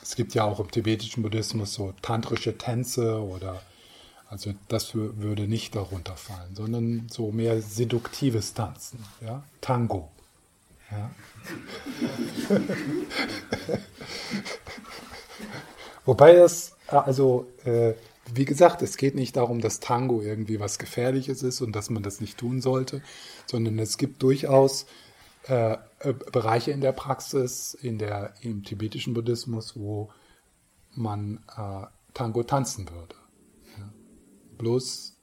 [0.03, 3.63] es gibt ja auch im tibetischen Buddhismus so tantrische Tänze oder,
[4.29, 10.11] also das würde nicht darunter fallen, sondern so mehr seduktives Tanzen, ja, Tango.
[10.95, 11.11] Ja.
[16.05, 17.95] Wobei es, also, äh,
[18.33, 22.03] wie gesagt, es geht nicht darum, dass Tango irgendwie was Gefährliches ist und dass man
[22.03, 23.03] das nicht tun sollte,
[23.47, 24.87] sondern es gibt durchaus
[25.49, 30.11] äh, äh Bereiche in der Praxis, in der, im tibetischen Buddhismus, wo
[30.95, 33.17] man äh, Tango tanzen würde.
[33.79, 33.93] Ja.
[34.59, 35.17] Bloß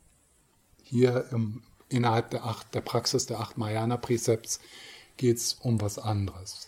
[0.84, 4.60] hier im, innerhalb der, acht, der Praxis der acht Mayana-Präzepts
[5.22, 6.68] geht es um was anderes.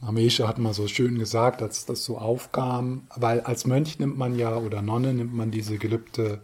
[0.00, 4.38] Amesha hat mal so schön gesagt, als das so aufkam, weil als Mönch nimmt man
[4.38, 6.40] ja oder Nonne nimmt man diese Gelübde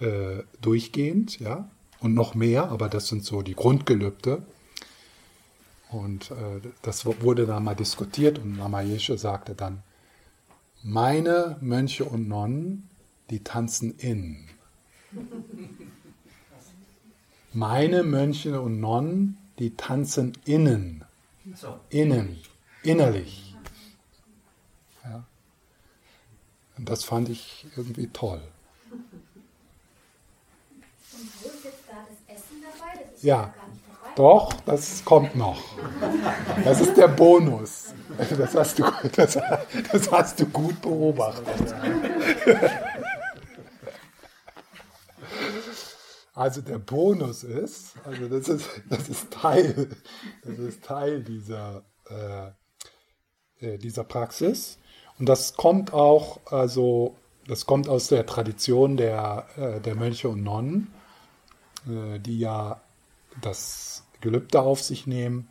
[0.00, 4.42] äh, durchgehend, ja, und noch mehr, aber das sind so die Grundgelübde.
[5.90, 9.82] Und äh, das wurde dann mal diskutiert und Namayeshe sagte dann,
[10.82, 12.88] meine Mönche und Nonnen,
[13.28, 14.48] die tanzen in.
[17.58, 21.04] Meine Mönche und Nonnen, die tanzen innen.
[21.90, 22.38] Innen,
[22.84, 23.56] innerlich.
[25.02, 25.24] Ja.
[26.76, 28.40] Und das fand ich irgendwie toll.
[28.92, 29.02] Und
[31.42, 33.02] wo ist jetzt da das Essen dabei?
[33.02, 33.54] Das ist ja, ja
[34.14, 35.60] doch, das kommt noch.
[36.62, 37.92] Das ist der Bonus.
[38.38, 38.84] Das hast du,
[39.16, 39.36] das,
[39.90, 41.74] das hast du gut beobachtet.
[46.38, 49.88] Also der Bonus ist, also das ist, das ist Teil,
[50.44, 54.78] das ist Teil dieser, äh, äh, dieser Praxis.
[55.18, 57.16] Und das kommt auch, also
[57.48, 60.94] das kommt aus der Tradition der, äh, der Mönche und Nonnen,
[61.88, 62.82] äh, die ja
[63.42, 65.48] das Gelübde auf sich nehmen,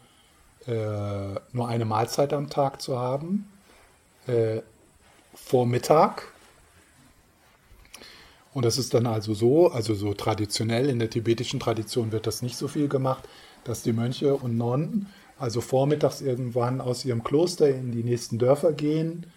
[0.67, 3.51] äh, nur eine Mahlzeit am Tag zu haben,
[4.25, 4.61] äh,
[5.35, 6.31] vor Mittag
[8.53, 12.41] und das ist dann also so, also so traditionell, in der tibetischen Tradition wird das
[12.41, 13.27] nicht so viel gemacht,
[13.63, 15.07] dass die Mönche und Nonnen
[15.39, 19.27] also vormittags irgendwann aus ihrem Kloster in die nächsten Dörfer gehen,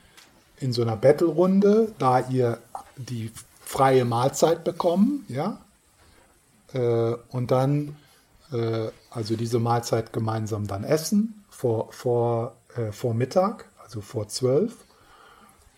[0.58, 2.58] in so einer Bettelrunde, da ihr
[2.96, 3.30] die
[3.60, 5.60] freie Mahlzeit bekommen, ja,
[6.72, 7.96] äh, und dann
[8.52, 14.76] äh, also diese Mahlzeit gemeinsam dann essen vor, vor, äh, vor Mittag, also vor zwölf,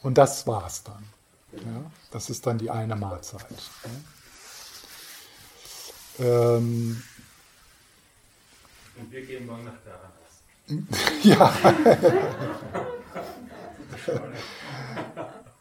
[0.03, 1.12] und das war's dann.
[1.53, 3.47] Ja, das ist dann die eine Mahlzeit.
[6.19, 6.27] Ja.
[6.57, 7.03] Ähm,
[8.99, 10.13] Und wir gehen morgen nach Daranas.
[11.23, 11.53] ja.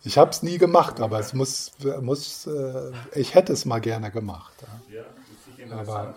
[0.03, 1.71] Ich habe es nie gemacht, aber es muss,
[2.01, 4.53] muss äh, ich hätte es mal gerne gemacht.
[4.89, 5.03] Ja,
[5.67, 6.15] ja aber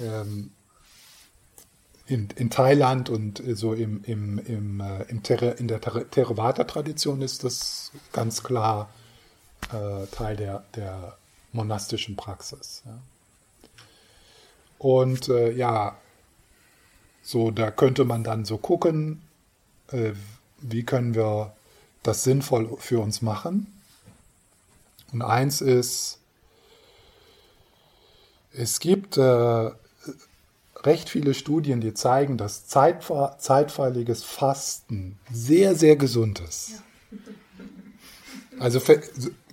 [0.00, 0.52] äh, ähm,
[2.08, 7.44] in, in Thailand und so im, im, im, äh, im Ter in der Theravada-Tradition ist
[7.44, 8.88] das ganz klar
[9.72, 11.18] äh, Teil der, der
[11.52, 12.82] monastischen Praxis.
[12.86, 12.98] Ja.
[14.78, 15.98] Und äh, ja,
[17.22, 19.22] so da könnte man dann so gucken,
[19.88, 20.12] äh,
[20.60, 21.52] wie können wir
[22.02, 23.66] das sinnvoll für uns machen.
[25.12, 26.20] Und eins ist,
[28.52, 29.70] es gibt äh,
[30.84, 36.82] recht viele Studien, die zeigen, dass zeitweiliges Fasten sehr, sehr gesund ist.
[38.58, 38.80] Also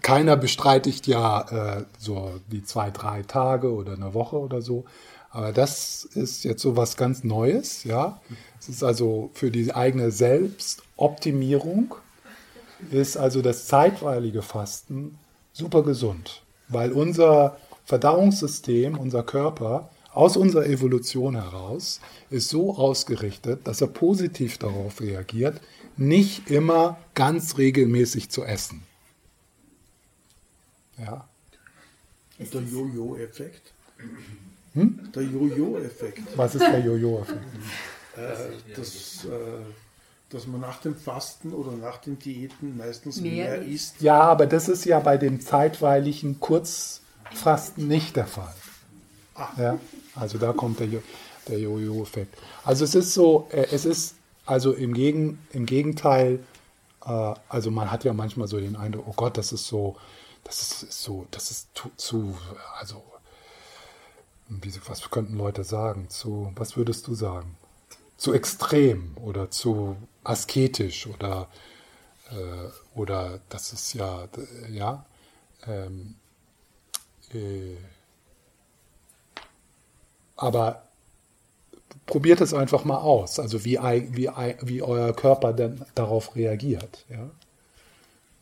[0.01, 4.85] keiner bestreitigt ja äh, so die zwei, drei Tage oder eine Woche oder so.
[5.29, 8.21] Aber das ist jetzt so was ganz Neues, ja.
[8.59, 11.95] Es ist also für die eigene Selbstoptimierung
[12.91, 15.17] ist also das zeitweilige Fasten
[15.53, 21.99] super gesund, weil unser Verdauungssystem, unser Körper aus unserer Evolution heraus
[22.29, 25.59] ist so ausgerichtet, dass er positiv darauf reagiert,
[25.97, 28.83] nicht immer ganz regelmäßig zu essen.
[30.97, 31.27] Ja.
[32.39, 33.73] Und der Jojo-Effekt?
[34.73, 35.11] Hm?
[35.13, 36.21] Der Jojo-Effekt.
[36.35, 37.41] Was ist der Jojo-Effekt?
[38.17, 39.29] äh, das, äh,
[40.29, 44.01] dass man nach dem Fasten oder nach den Diäten meistens mehr, mehr isst.
[44.01, 48.55] Ja, aber das ist ja bei dem zeitweiligen Kurzfasten nicht der Fall.
[49.35, 49.57] Ach.
[49.57, 49.79] Ja,
[50.15, 50.87] also da kommt der,
[51.47, 52.37] der Jojo-Effekt.
[52.63, 56.39] Also es ist so, äh, es ist also im, Gegen, im Gegenteil,
[57.05, 59.95] äh, also man hat ja manchmal so den Eindruck, oh Gott, das ist so,
[60.43, 62.37] das ist so, das ist zu, zu
[62.79, 63.03] also,
[64.47, 66.09] wie, was könnten Leute sagen?
[66.09, 67.57] Zu, was würdest du sagen?
[68.17, 71.47] Zu extrem oder zu asketisch oder,
[72.29, 74.27] äh, oder das ist ja,
[74.69, 75.03] ja,
[75.65, 76.15] ähm,
[77.33, 77.75] äh,
[80.35, 80.83] aber
[82.05, 84.29] probiert es einfach mal aus, also wie, wie,
[84.61, 87.05] wie euer Körper denn darauf reagiert.
[87.09, 87.29] Ja?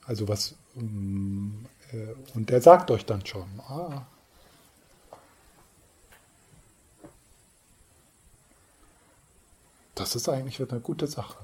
[0.06, 4.06] Also was, mm, äh, und der sagt euch dann schon, ah,
[9.96, 11.38] das ist eigentlich eine gute Sache.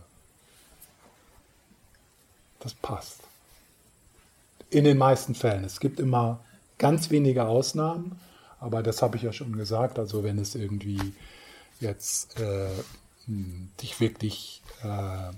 [2.60, 3.22] Das passt.
[4.70, 5.64] In den meisten Fällen.
[5.64, 6.42] Es gibt immer
[6.78, 8.20] ganz wenige Ausnahmen,
[8.60, 10.00] aber das habe ich ja schon gesagt.
[10.00, 11.14] Also wenn es irgendwie
[11.80, 12.70] jetzt äh,
[13.82, 15.34] dich wirklich äh,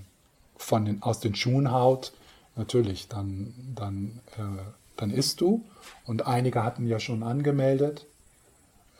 [0.56, 2.12] von den, aus den Schuhen haut,
[2.56, 4.62] natürlich, dann, dann äh,
[4.96, 5.64] dann isst du.
[6.06, 8.06] Und einige hatten ja schon angemeldet,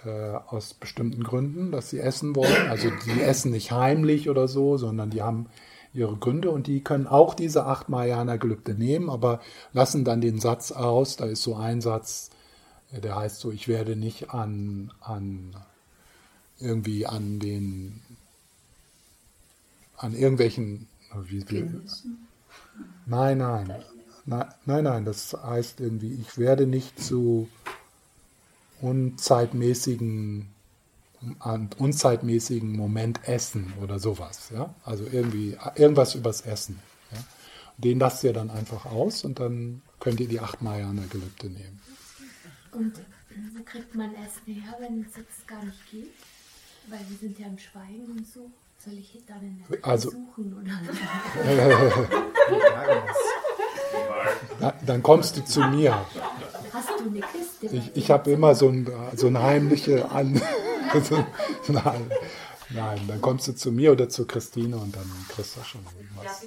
[0.05, 2.68] äh, aus bestimmten Gründen, dass sie essen wollen.
[2.68, 5.47] Also die essen nicht heimlich oder so, sondern die haben
[5.95, 9.41] ihre Gründe und die können auch diese acht Marianer Gelübde nehmen, aber
[9.73, 11.16] lassen dann den Satz aus.
[11.16, 12.31] Da ist so ein Satz,
[13.01, 15.57] der heißt so, ich werde nicht an, an
[16.59, 18.01] irgendwie an den
[19.97, 20.88] an irgendwelchen
[21.26, 21.70] wie, wie,
[23.07, 23.84] nein, nein.
[24.24, 27.49] Nein, nein, das heißt irgendwie, ich werde nicht zu
[28.80, 30.49] unzeitmäßigen,
[31.78, 34.51] unzeitmäßigen Moment essen oder sowas.
[34.55, 34.74] Ja?
[34.84, 36.78] Also irgendwie irgendwas übers Essen.
[37.11, 37.18] Ja?
[37.78, 41.80] Den lasst ihr dann einfach aus und dann könnt ihr die acht Marianer Gelübde nehmen.
[42.73, 43.01] Und
[43.55, 46.12] wo kriegt man Essen her, wenn es jetzt gar nicht geht?
[46.89, 48.51] Weil wir sind ja im Schweigen und so.
[48.79, 50.73] Soll ich dann in der also, suchen oder?
[54.59, 56.05] Na, dann kommst du zu mir.
[56.73, 57.66] Hast du eine Kiste?
[57.66, 60.33] Ich, ich habe immer so, ein, so eine heimliche An.
[61.68, 62.11] nein,
[62.70, 65.83] nein, dann kommst du zu mir oder zu Christine und dann kriegst du schon
[66.16, 66.47] was.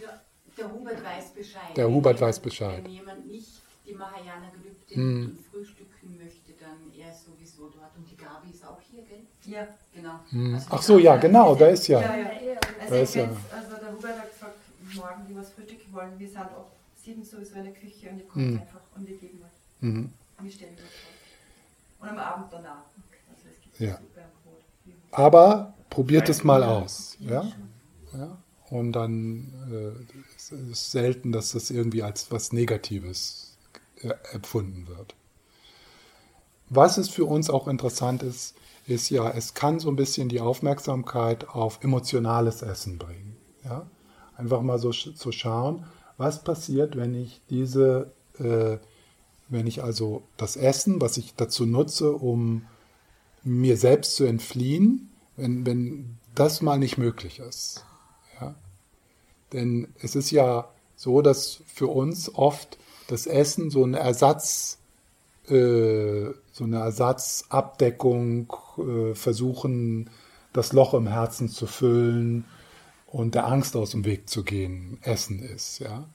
[0.57, 1.77] Der Hubert weiß Bescheid.
[1.77, 2.83] Der Hubert weiß Bescheid.
[2.83, 5.37] Wenn jemand nicht die Mahayana Gelübde hm.
[5.51, 7.95] frühstücken möchte, dann er sowieso dort.
[7.97, 9.25] Und die Gabi ist auch hier, gell?
[9.45, 9.67] Ja.
[9.93, 10.19] Genau.
[10.29, 10.55] Hm.
[10.55, 12.01] Also Ach so, ja, genau, da ist ja.
[12.01, 12.29] ja, ja.
[12.81, 13.23] Also, da ist ja.
[13.23, 14.55] also der Hubert hat gesagt,
[14.95, 16.11] morgen die was frühstücken wollen.
[16.17, 16.67] Wir sind auch
[17.01, 18.59] sieben sowieso in der Küche und ihr kommt mhm.
[18.59, 19.81] einfach und wir geben euch.
[19.81, 20.13] Mhm.
[20.39, 22.07] Wir stellen vor.
[22.07, 22.83] Und am Abend danach.
[23.29, 23.99] Also es gibt ja.
[24.43, 24.63] Brot.
[25.11, 27.17] Aber probiert es mal aus.
[27.19, 27.51] Ja?
[28.13, 28.37] ja?
[28.69, 33.57] Und dann äh, ist es selten, dass das irgendwie als was Negatives
[34.01, 35.15] äh, empfunden wird.
[36.69, 38.55] Was es für uns auch interessant ist,
[38.87, 43.35] ist ja, es kann so ein bisschen die Aufmerksamkeit auf emotionales Essen bringen.
[43.63, 43.89] Ja?
[44.37, 45.85] Einfach mal so zu schauen,
[46.17, 48.77] was passiert, wenn ich diese, äh,
[49.49, 52.65] wenn ich also das Essen, was ich dazu nutze, um
[53.43, 57.85] mir selbst zu entfliehen, wenn, wenn das mal nicht möglich ist.
[58.39, 58.55] Ja?
[59.53, 62.77] Denn es ist ja so, dass für uns oft
[63.07, 64.79] das Essen so eine Ersatz,
[65.49, 70.09] äh, so eine Ersatzabdeckung äh, versuchen
[70.53, 72.45] das Loch im Herzen zu füllen
[73.07, 76.07] und der Angst aus dem Weg zu gehen, Essen ist, ja.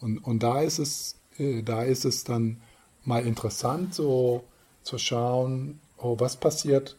[0.00, 2.60] Und, und da ist es, äh, da ist es dann
[3.04, 4.44] mal interessant, so
[4.82, 6.96] zu schauen, oh, was passiert,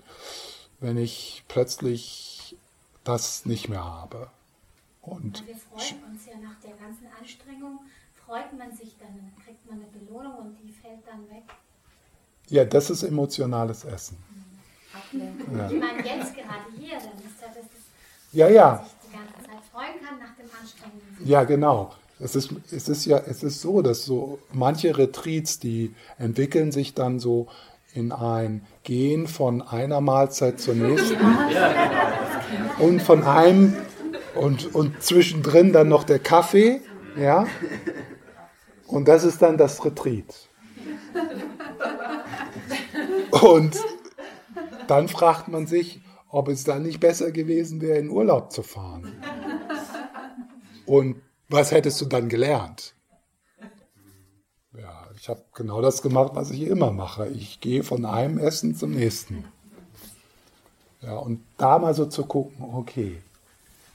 [0.79, 2.57] wenn ich plötzlich
[3.03, 4.29] das nicht mehr habe.
[5.01, 7.79] Und wir freuen uns ja nach der ganzen Anstrengung,
[8.13, 11.45] freut man sich dann, dann kriegt man eine Belohnung und die fällt dann weg.
[12.49, 14.17] Ja, das ist emotionales Essen.
[15.13, 15.69] Ja.
[15.69, 17.65] Ich meine, jetzt gerade hier, dann ist ja das,
[18.31, 18.83] ja, ja.
[18.83, 21.01] sich die ganze Zeit freuen kann nach dem Anstrengen.
[21.25, 21.93] Ja, genau.
[22.19, 26.93] Es ist, es ist ja, es ist so, dass so manche Retreats, die entwickeln sich
[26.93, 27.47] dann so
[27.93, 31.17] in ein Gehen von einer Mahlzeit zur nächsten
[32.79, 33.75] und von einem
[34.35, 36.81] und, und zwischendrin dann noch der Kaffee,
[37.19, 37.45] ja.
[38.87, 40.47] Und das ist dann das Retreat.
[43.41, 43.77] Und
[44.87, 49.21] dann fragt man sich, ob es dann nicht besser gewesen wäre, in Urlaub zu fahren.
[50.85, 52.93] Und was hättest du dann gelernt?
[54.77, 57.27] Ja, ich habe genau das gemacht, was ich immer mache.
[57.29, 59.45] Ich gehe von einem Essen zum nächsten.
[61.01, 63.21] Ja, und da mal so zu gucken, okay,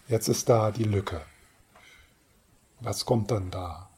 [0.09, 1.21] jetzt ist da die Lücke.
[2.81, 3.89] Was kommt dann da?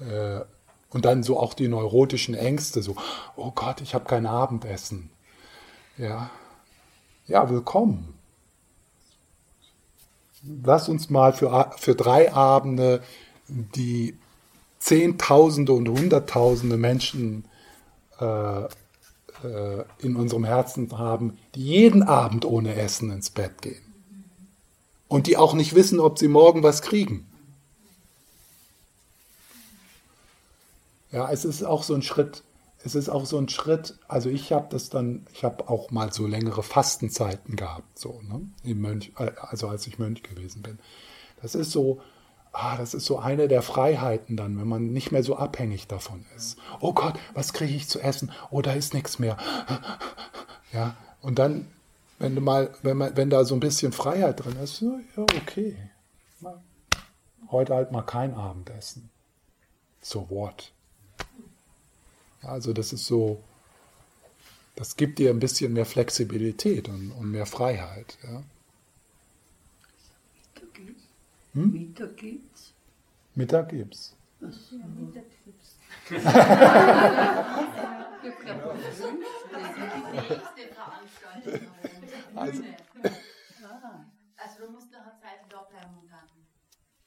[0.00, 0.40] Ja?
[0.40, 0.44] Äh,
[0.90, 2.96] und dann so auch die neurotischen Ängste, so,
[3.36, 5.10] oh Gott, ich habe kein Abendessen.
[5.96, 6.30] Ja,
[7.26, 8.14] ja, willkommen.
[10.64, 13.02] Lass uns mal für, für drei Abende
[13.48, 14.16] die
[14.78, 17.44] Zehntausende und Hunderttausende Menschen
[18.20, 23.82] äh, äh, in unserem Herzen haben, die jeden Abend ohne Essen ins Bett gehen.
[25.08, 27.27] Und die auch nicht wissen, ob sie morgen was kriegen.
[31.10, 32.42] Ja, es ist auch so ein Schritt,
[32.84, 36.12] es ist auch so ein Schritt, also ich habe das dann, ich habe auch mal
[36.12, 40.78] so längere Fastenzeiten gehabt, so, ne, Im Mönch, also als ich Mönch gewesen bin.
[41.42, 42.00] Das ist so,
[42.52, 46.24] ah, das ist so eine der Freiheiten dann, wenn man nicht mehr so abhängig davon
[46.36, 46.58] ist.
[46.80, 48.32] Oh Gott, was kriege ich zu essen?
[48.50, 49.36] Oh, da ist nichts mehr.
[50.72, 51.66] Ja, und dann,
[52.18, 55.76] wenn du mal, wenn man, wenn da so ein bisschen Freiheit drin ist, ja, okay.
[57.50, 59.08] Heute halt mal kein Abendessen.
[60.02, 60.72] So what?
[62.42, 63.42] Also das ist so,
[64.76, 68.16] das gibt dir ein bisschen mehr Flexibilität und, und mehr Freiheit.
[68.22, 68.42] Ja.
[71.54, 71.72] Hm?
[71.72, 72.74] Mittag gibt's?
[73.34, 74.14] Mittag gibt's.
[82.34, 82.62] also,
[84.36, 86.28] also du musst nachher Zeit da bleiben und dann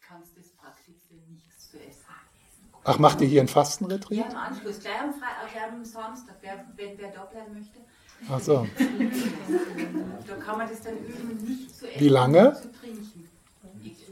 [0.02, 2.11] kannst du das Praktischste nichts zu essen.
[2.84, 4.18] Ach, macht ihr hier ein Fastenretreat?
[4.18, 7.80] Ja, im Anschluss, gleich am, Fre gleich am Samstag, wer, wer, wer da bleiben möchte.
[8.30, 8.68] Ach so.
[10.28, 12.54] da kann man das dann üben, nicht zu essen, Wie lange?
[12.62, 13.30] zu trinken.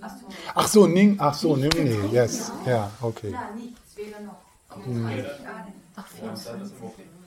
[0.02, 3.32] Ach so, ach so, Ning, ach so, Ning, nee, yes, ja, okay.
[3.32, 4.38] Nein, nichts, weder noch.
[4.86, 5.26] Hm.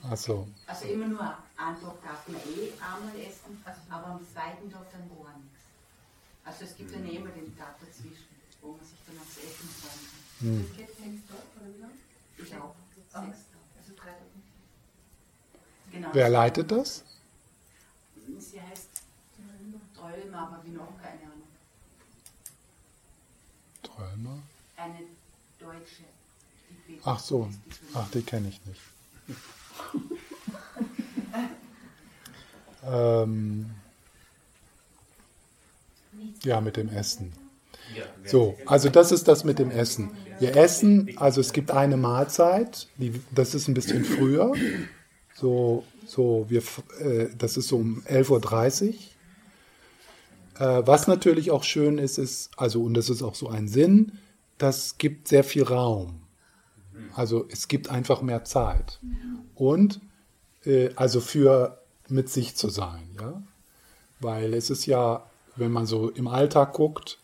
[0.09, 0.47] Ach so.
[0.67, 5.07] Also immer nur einen Tag darf man eh einmal essen, aber am zweiten Tag dann
[5.09, 5.63] gar nichts.
[6.43, 8.27] Also es gibt dann immer den Tag dazwischen,
[8.61, 10.22] wo man sich dann aufs Essen freuen kann.
[10.43, 10.69] Hm.
[12.37, 12.75] Ich auch.
[13.13, 14.13] Drei
[15.89, 16.09] Genau.
[16.11, 17.05] Wer leitet das?
[18.39, 18.89] Sie heißt
[19.95, 21.47] Träumer, aber wie noch keine Ahnung.
[23.83, 24.39] Träumer?
[24.75, 24.99] Eine
[25.59, 26.03] Deutsche.
[27.05, 27.49] Ach so,
[27.93, 28.81] ach, die kenne ich nicht.
[32.85, 33.73] ähm,
[36.43, 37.42] ja, mit dem Essen.
[38.25, 40.11] So, also das ist das mit dem Essen.
[40.39, 44.53] Wir essen, also es gibt eine Mahlzeit, die, das ist ein bisschen früher.
[45.35, 46.61] So, so wir,
[46.99, 48.93] äh, das ist so um 11.30 Uhr.
[50.59, 54.13] Äh, was natürlich auch schön ist, ist, also, und das ist auch so ein Sinn,
[54.57, 56.21] das gibt sehr viel Raum.
[57.15, 58.99] Also es gibt einfach mehr Zeit.
[59.55, 59.99] Und
[60.65, 63.41] äh, also für mit sich zu sein, ja.
[64.19, 65.25] Weil es ist ja,
[65.55, 67.19] wenn man so im Alltag guckt,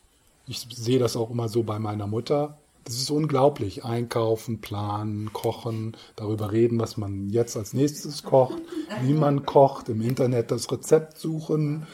[0.50, 2.58] ich sehe das auch immer so bei meiner Mutter.
[2.84, 3.86] Das ist unglaublich.
[3.86, 8.58] Einkaufen, planen, kochen, darüber reden, was man jetzt als nächstes kocht,
[9.04, 11.86] wie man kocht, im Internet das Rezept suchen.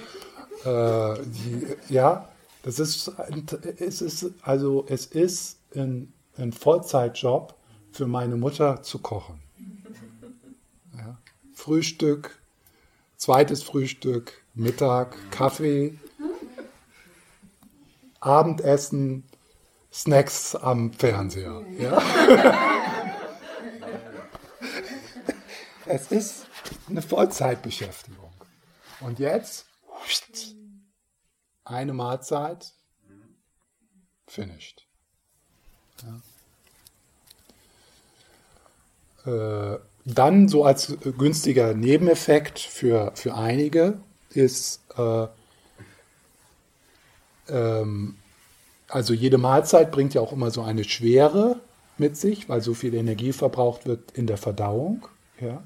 [0.63, 2.29] Äh, die, ja,
[2.63, 3.11] das ist,
[3.77, 7.55] es ist, also es ist ein, ein Vollzeitjob
[7.91, 9.41] für meine Mutter zu kochen.
[10.97, 11.17] Ja.
[11.53, 12.39] Frühstück,
[13.17, 15.99] zweites Frühstück, Mittag, Kaffee,
[18.25, 19.23] Abendessen,
[19.93, 21.63] Snacks am Fernseher.
[21.77, 22.01] Ja?
[25.85, 26.47] es ist,
[26.89, 28.31] eine Vollzeitbeschäftigung.
[29.01, 29.67] Und jetzt
[31.63, 32.73] eine Mahlzeit,
[34.27, 34.87] finished.
[39.25, 39.73] Ja.
[39.73, 43.99] Äh, dann so als günstiger Nebeneffekt für, für einige
[44.29, 45.27] ist, äh,
[47.49, 48.15] ähm,
[48.87, 51.59] also jede Mahlzeit bringt ja auch immer so eine Schwere
[51.97, 55.07] mit sich, weil so viel Energie verbraucht wird in der Verdauung.
[55.39, 55.63] Ja.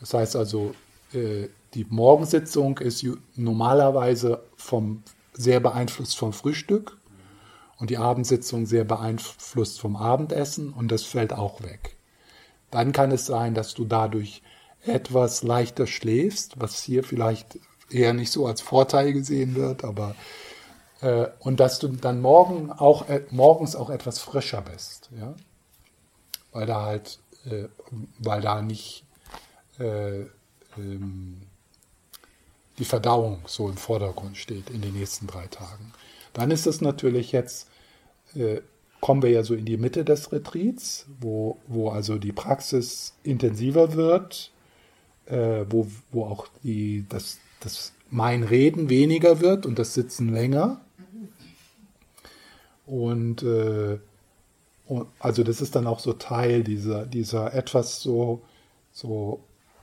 [0.00, 0.74] Das heißt also,
[1.12, 3.04] äh, die Morgensitzung ist
[3.36, 5.02] normalerweise vom,
[5.32, 6.96] sehr beeinflusst vom Frühstück
[7.78, 11.96] und die Abendsitzung sehr beeinflusst vom Abendessen und das fällt auch weg.
[12.70, 14.42] Dann kann es sein, dass du dadurch
[14.84, 17.58] etwas leichter schläfst, was hier vielleicht
[17.90, 20.14] eher nicht so als Vorteil gesehen wird, aber
[21.04, 25.34] äh, und dass du dann morgen auch, äh, morgens auch etwas frischer bist, ja,
[26.52, 27.64] weil da halt, äh,
[28.18, 29.04] weil da nicht
[29.78, 30.22] äh,
[30.78, 31.42] ähm,
[32.78, 35.92] die Verdauung so im Vordergrund steht in den nächsten drei Tagen.
[36.32, 37.68] Dann ist es natürlich jetzt,
[38.34, 38.62] äh,
[39.00, 43.92] kommen wir ja so in die Mitte des Retreats, wo, wo also die Praxis intensiver
[43.92, 44.50] wird,
[45.26, 50.80] äh, wo, wo auch die, das, das mein Reden weniger wird und das Sitzen länger.
[52.86, 53.98] Und, äh,
[54.86, 58.42] und also das ist dann auch so Teil dieser, dieser etwas so,
[58.92, 59.40] so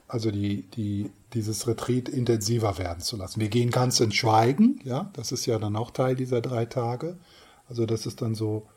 [0.08, 3.39] also die, die, dieses Retreat intensiver werden zu lassen.
[3.39, 7.18] Wir gehen ganz in Schweigen, ja, das ist ja dann auch Teil dieser drei Tage.
[7.70, 8.68] Also das ist dann so,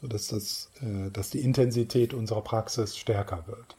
[0.00, 3.76] so dass, das, äh, dass die Intensität unserer Praxis stärker wird.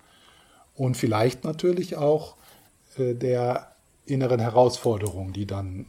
[0.76, 2.36] Und vielleicht natürlich auch
[2.98, 3.72] äh, der
[4.06, 5.88] inneren Herausforderungen, die dann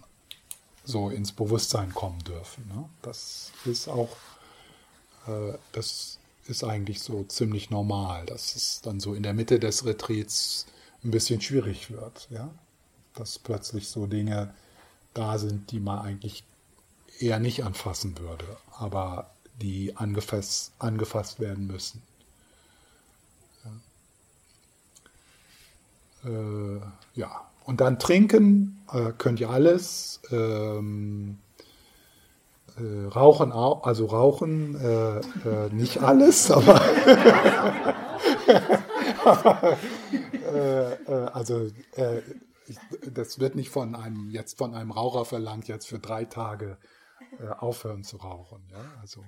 [0.89, 2.67] so ins Bewusstsein kommen dürfen.
[2.69, 2.89] Ne?
[3.03, 4.17] Das ist auch,
[5.27, 9.85] äh, das ist eigentlich so ziemlich normal, dass es dann so in der Mitte des
[9.85, 10.67] Retreats
[11.05, 12.51] ein bisschen schwierig wird, ja,
[13.15, 14.55] dass plötzlich so Dinge
[15.13, 16.43] da sind, die man eigentlich
[17.19, 19.31] eher nicht anfassen würde, aber
[19.61, 22.03] die angefasst, angefasst werden müssen.
[26.25, 26.31] Ja.
[26.31, 26.81] Äh,
[27.15, 27.48] ja.
[27.69, 30.23] Und dann trinken äh, könnt ihr alles.
[30.31, 31.37] Ähm,
[32.79, 36.81] äh, rauchen auch, also rauchen äh, äh, nicht alles, aber,
[40.55, 41.71] äh, äh, also
[43.13, 46.79] das wird nicht von einem jetzt von einem Raucher verlangt, jetzt für drei Tage
[47.59, 48.67] aufhören zu rauchen.
[48.71, 48.81] Ja?
[49.03, 49.23] Also,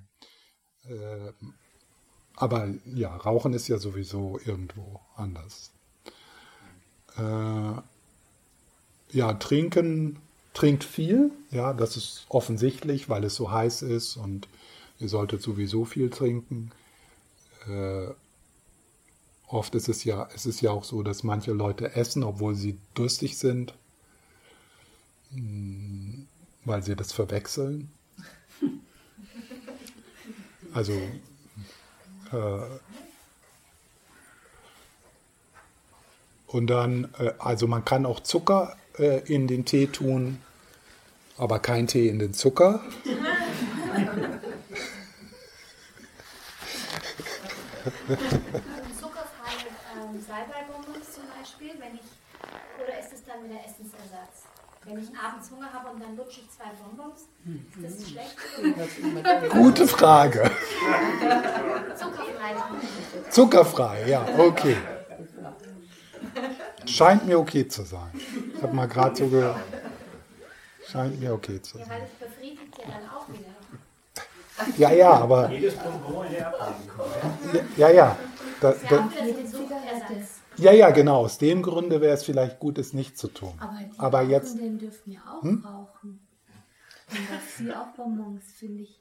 [2.37, 5.75] aber ja, Rauchen ist ja sowieso irgendwo anders.
[7.19, 7.83] Äh,
[9.13, 10.19] ja, trinken,
[10.55, 14.49] trinkt viel, ja, das ist offensichtlich, weil es so heiß ist und
[14.99, 16.71] ihr solltet sowieso viel trinken.
[17.69, 18.09] Äh,
[19.51, 22.79] Oft ist es ja, es ist ja auch so, dass manche Leute essen, obwohl sie
[22.95, 23.75] durstig sind,
[25.33, 26.29] hm,
[26.65, 27.91] weil sie das verwechseln.
[30.73, 30.93] Also
[32.31, 32.61] äh,
[36.47, 40.41] und dann, äh, also man kann auch Zucker äh, in den Tee tun,
[41.37, 42.83] aber kein Tee in den Zucker.
[53.31, 54.47] dann wieder Essensersatz.
[54.85, 57.29] Wenn ich abends Hunger habe und dann lutsche ich zwei Bonbons,
[57.83, 59.51] ist das schlecht?
[59.51, 60.51] Gute Frage.
[61.97, 63.31] Zuckerfrei.
[63.31, 64.77] Zuckerfrei, ja, okay.
[66.87, 68.11] Scheint mir okay zu sein.
[68.57, 69.57] Ich habe mal gerade so gehört.
[70.87, 71.87] Scheint mir okay zu sein.
[71.87, 74.77] Ja, weil es befriedigt ja dann auch wieder.
[74.77, 75.51] Ja, ja, aber.
[75.51, 78.17] Jedes Bonbon in der Ablage Ja, ja.
[78.61, 79.09] Da, da,
[80.57, 81.21] ja, ja, genau.
[81.21, 83.55] Aus dem Grunde wäre es vielleicht gut, es nicht zu tun.
[83.59, 84.59] Aber, die Aber jetzt.
[84.59, 85.65] dürfen ja auch hm?
[85.65, 86.21] rauchen.
[87.11, 89.01] Und das sie auch Bonbons, finde ich.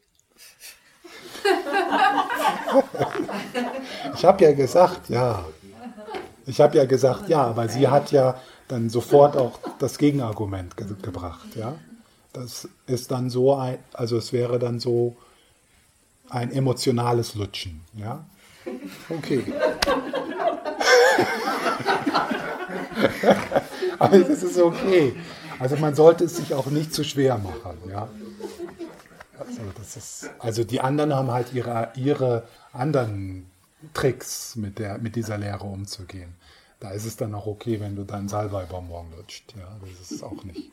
[4.16, 5.44] ich habe ja gesagt, ja.
[6.50, 10.88] Ich habe ja gesagt, ja, aber sie hat ja dann sofort auch das Gegenargument ge
[11.00, 11.76] gebracht, ja.
[12.34, 15.16] Das ist dann so ein, also es wäre dann so
[16.30, 18.26] ein emotionales Lutschen, ja.
[19.10, 19.44] Okay.
[24.00, 25.16] Aber das ist okay.
[25.60, 27.78] Also man sollte es sich auch nicht zu schwer machen.
[27.90, 28.08] Ja?
[29.38, 29.62] Also,
[29.98, 32.44] ist, also die anderen haben halt ihre, ihre
[32.74, 33.46] anderen
[33.94, 36.36] Tricks, mit, der, mit dieser Lehre umzugehen.
[36.80, 39.54] Da ist es dann auch okay, wenn du deinen Salbei-Bonbon lutscht.
[39.58, 40.72] Ja, das ist auch nicht.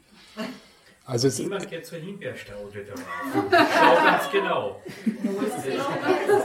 [1.05, 3.01] Also es Niemand geht zur Himbeerstaude drauf.
[3.33, 4.81] Schau ganz genau.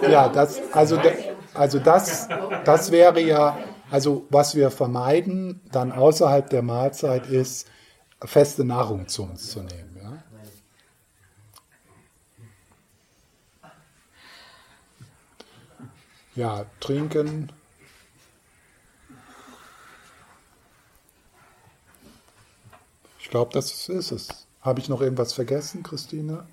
[0.09, 0.99] Ja, das, also,
[1.53, 2.29] also das,
[2.63, 3.57] das wäre ja
[3.91, 7.67] Also was wir vermeiden dann außerhalb der Mahlzeit ist,
[8.23, 9.90] feste Nahrung zu uns zu nehmen.
[16.35, 16.65] Ja?
[16.79, 17.51] trinken.
[23.19, 24.47] Ich glaube, das ist es.
[24.61, 26.45] Habe ich noch irgendwas vergessen, Christine?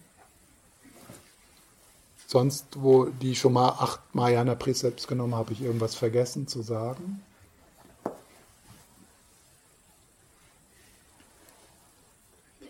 [2.27, 7.23] Sonst, wo die schon mal acht Mariana Precepts genommen, habe ich irgendwas vergessen zu sagen?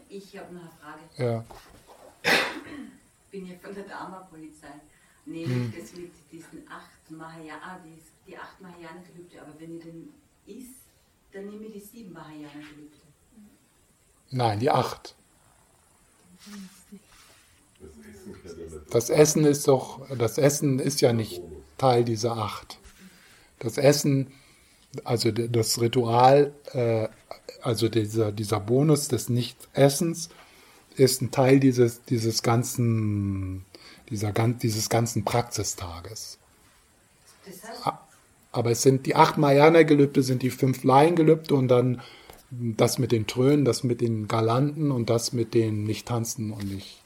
[0.08, 1.00] Ich habe noch eine Frage.
[1.16, 1.44] Ja.
[2.22, 4.68] Ich bin hier von der Dharma-Polizei.
[5.28, 5.74] Nämlich hm.
[5.78, 9.42] das mit diesen acht Mahayana, ah, die, die acht Mahayana-Gelübde.
[9.42, 10.08] Aber wenn ihr den
[10.46, 10.86] isst,
[11.32, 12.96] dann nehme ich die sieben Mahayana-Gelübde.
[14.30, 15.14] Nein, die acht.
[18.90, 21.42] Das Essen ist doch, das Essen ist ja nicht
[21.76, 22.78] Teil dieser acht.
[23.58, 24.32] Das Essen,
[25.04, 27.08] also das Ritual, äh,
[27.62, 30.28] also dieser, dieser Bonus des Nichtessens
[30.96, 33.64] ist ein Teil dieses, dieses ganzen,
[34.10, 36.38] dieser, dieses ganzen Praxistages.
[38.52, 42.02] Aber es sind die acht Mariana-Gelübde, sind die fünf Laiengelübde und dann
[42.50, 47.02] das mit den Trönen, das mit den Galanten und das mit den Nicht-Tanzen und nicht.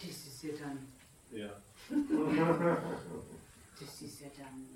[0.00, 0.78] Das ist ja dann.
[1.36, 1.48] Ja.
[3.80, 4.66] das ist ja dann.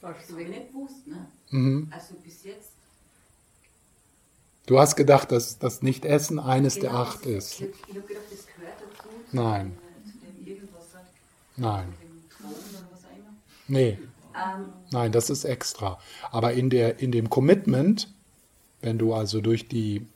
[0.00, 1.26] Was du nicht gewusst, ne?
[1.50, 1.88] Mhm.
[1.90, 2.77] Also bis jetzt.
[4.68, 7.54] Du hast gedacht, dass das Nicht-Essen eines genau, der acht ist.
[7.54, 9.08] Ich, ich habe gedacht, das gehört dazu.
[9.32, 9.78] Nein.
[10.44, 10.84] Irgendwas.
[11.56, 11.94] Nein.
[13.66, 13.98] Nee.
[14.34, 15.98] Ähm, Nein, das ist extra.
[16.30, 18.12] Aber in, der, in dem Commitment,
[18.82, 20.06] wenn du also durch die,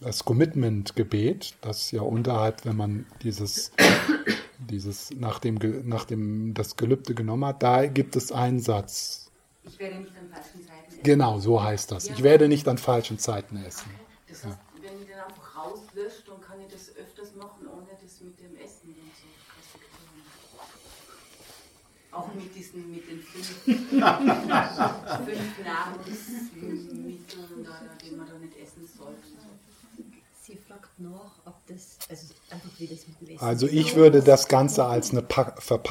[0.00, 3.70] das Commitment-Gebet, das ja unterhalb, wenn man dieses,
[4.58, 9.30] dieses nach dem, nach dem das Gelübde genommen hat, da gibt es einen Satz.
[9.62, 10.75] Ich werde nicht an falschen Zeiten essen.
[11.06, 12.08] Genau, so heißt das.
[12.08, 12.14] Ja.
[12.14, 13.88] Ich werde nicht an falschen Zeiten essen.
[13.94, 14.00] Okay.
[14.28, 14.82] Das heißt, ja.
[14.82, 18.56] wenn ich den einfach rauslöscht, dann kann ich das öfters machen, ohne das mit dem
[18.56, 19.28] Essen und so.
[22.10, 24.48] Auch mit diesen, mit den fünf, fünf Nahrungsmitteln,
[28.02, 29.28] die man da nicht essen sollte.
[30.42, 34.22] Sie fragt noch, ob das, also einfach wie das mit dem Essen Also ich würde
[34.22, 35.24] das Ganze als eine,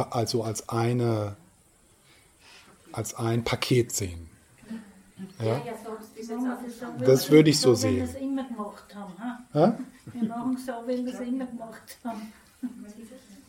[0.09, 1.37] also als eine,
[2.91, 4.34] als ein Paket sehen.
[5.39, 5.61] Ja?
[6.99, 7.95] Das würde ich so sehen.
[7.95, 9.13] Wir machen es immer gemacht haben.
[9.53, 9.77] Ha?
[10.13, 12.33] Wir machen so, wie wir es immer gemacht haben.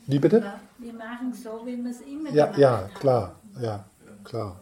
[0.07, 0.53] Wie bitte?
[0.79, 3.85] Wir machen so, wie wir es immer ja, gemacht Ja, klar, ja,
[4.25, 4.61] klar.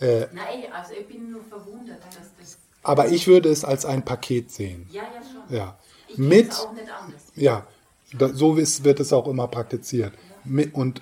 [0.00, 2.58] Äh, Nein, also ich bin nur verwundert, dass das.
[2.82, 4.88] Aber ich würde es als ein Paket sehen.
[4.90, 5.56] Ja, ja, schon.
[5.56, 5.78] Ja.
[6.08, 7.22] Ich Mit, auch nicht anders.
[7.36, 7.66] Ja,
[8.12, 10.12] da, so wird es auch immer praktiziert.
[10.44, 11.00] Mit, und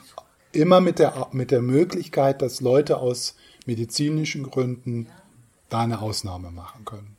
[0.52, 3.36] immer mit der, mit der Möglichkeit, dass Leute aus
[3.66, 5.08] medizinischen Gründen
[5.68, 7.16] da eine Ausnahme machen können.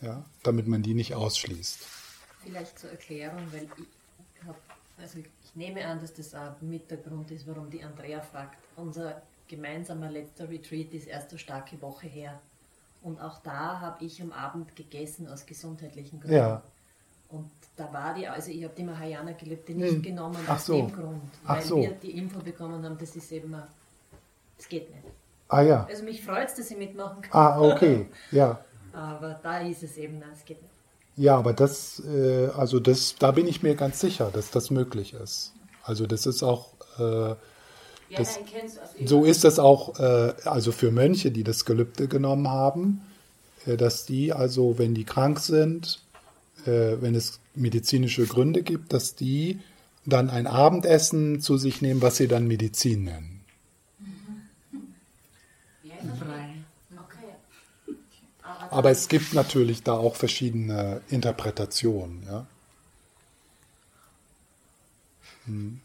[0.00, 1.78] Ja, damit man die nicht ausschließt.
[2.44, 4.58] Vielleicht zur Erklärung, weil ich habe,
[4.98, 5.18] also
[5.56, 8.58] nehme an, dass das auch mit der Grund ist, warum die Andrea fragt.
[8.76, 12.40] Unser gemeinsamer letzter Retreat ist erst eine starke Woche her.
[13.02, 16.36] Und auch da habe ich am Abend gegessen aus gesundheitlichen Gründen.
[16.36, 16.62] Ja.
[17.28, 20.02] Und da war die, also ich habe die Mahayana Gelübde nicht hm.
[20.02, 20.76] genommen Ach aus so.
[20.76, 21.76] dem Grund, weil so.
[21.76, 23.56] wir die Info bekommen haben, das ist eben,
[24.58, 25.04] es geht nicht.
[25.48, 25.86] Ah ja.
[25.88, 27.32] Also mich freut es, dass ich mitmachen kann.
[27.32, 28.60] Ah, okay, ja.
[28.92, 30.72] Aber da ist es eben, es geht nicht.
[31.16, 35.14] Ja, aber das, äh, also das, da bin ich mir ganz sicher, dass das möglich
[35.14, 35.54] ist.
[35.82, 37.34] Also das ist auch, äh,
[38.14, 38.38] das,
[39.04, 43.02] so ist das auch, äh, also für Mönche, die das Gelübde genommen haben,
[43.66, 46.02] äh, dass die also, wenn die krank sind,
[46.66, 49.60] äh, wenn es medizinische Gründe gibt, dass die
[50.04, 53.35] dann ein Abendessen zu sich nehmen, was sie dann Medizin nennen.
[58.70, 62.22] Aber es gibt natürlich da auch verschiedene Interpretationen.
[62.26, 62.46] Ja?
[65.46, 65.80] Hm.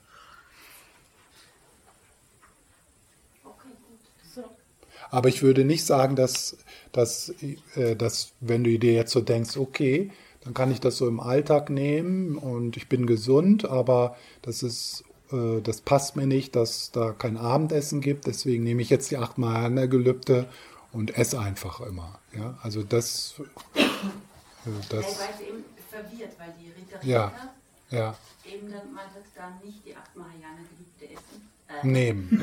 [5.12, 6.58] Aber ich würde nicht sagen, dass,
[6.94, 7.34] dass,
[7.76, 10.10] äh, dass wenn du dir jetzt so denkst, okay,
[10.44, 15.04] dann kann ich das so im Alltag nehmen und ich bin gesund, aber das ist,
[15.32, 19.18] äh, das passt mir nicht, dass da kein Abendessen gibt, deswegen nehme ich jetzt die
[19.18, 20.48] achtmal an der Gelübde
[20.94, 22.20] und esse einfach immer.
[22.34, 23.36] Ja, also das.
[23.76, 23.84] Äh,
[24.90, 27.32] das ja, ich war eben verwirrt, weil die Ritter ja,
[27.90, 28.16] ja.
[28.46, 31.50] eben dann, man hat dann nicht die acht Marianer Gelübde essen.
[31.68, 32.30] Äh, nehmen.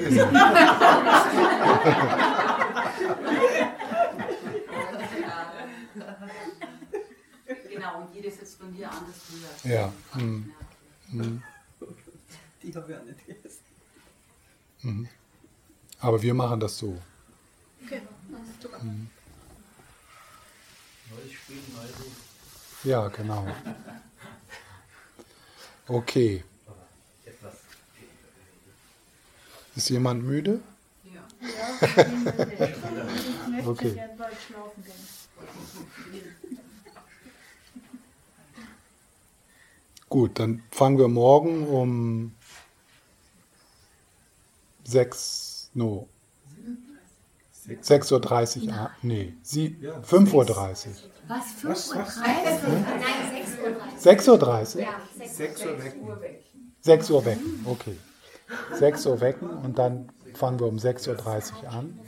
[7.71, 9.65] genau, und jedes jetzt von dir anders hört.
[9.65, 9.93] Ja.
[10.13, 10.53] Hm.
[11.11, 11.43] Hm.
[12.63, 13.65] Die habe ich auch nicht gegessen.
[14.83, 15.09] Mhm.
[16.01, 16.99] Aber wir machen das so.
[17.97, 18.78] Ist super.
[18.82, 19.09] Mhm.
[21.11, 21.91] Neues Spiel, neues
[22.84, 23.47] Ja, genau.
[25.86, 26.45] Okay.
[27.24, 27.55] etwas.
[29.74, 30.61] Ist jemand müde?
[31.05, 31.26] Ja.
[31.41, 32.74] Ja, ich bin müde.
[33.43, 33.95] Ich möchte Okay.
[33.95, 34.95] gerne bald schlafen gehen.
[40.11, 42.34] Gut, dann fangen wir morgen um
[44.84, 46.09] 6, no,
[47.69, 48.91] 6.30 Uhr an.
[49.03, 49.77] Nee, sie,
[50.09, 50.47] 5.30 Uhr.
[51.29, 51.53] Was?
[51.53, 51.97] 5 Was, Uhr?
[51.99, 52.19] was?
[54.05, 54.83] 6.30 Uhr?
[54.83, 56.09] Ja, 6 Uhr wecken.
[56.81, 57.97] 6 Uhr wecken, okay.
[58.75, 61.99] 6 Uhr wecken und dann fangen wir um 6.30 Uhr an.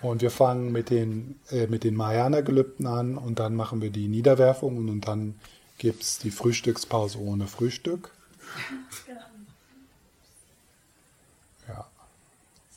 [0.00, 4.08] Und wir fangen mit den, äh, mit den Marianergelübden an und dann machen wir die
[4.08, 5.36] Niederwerfungen und dann
[5.78, 8.10] gibt es die Frühstückspause ohne Frühstück.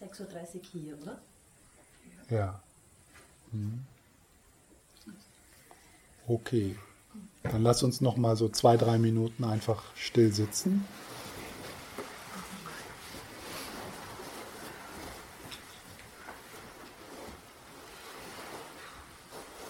[0.05, 1.17] 6.30 Uhr hier, oder?
[2.29, 2.59] ja.
[3.51, 3.85] Mhm.
[6.27, 6.75] Okay.
[7.43, 10.85] Dann lass uns noch mal so zwei, drei Minuten einfach still sitzen.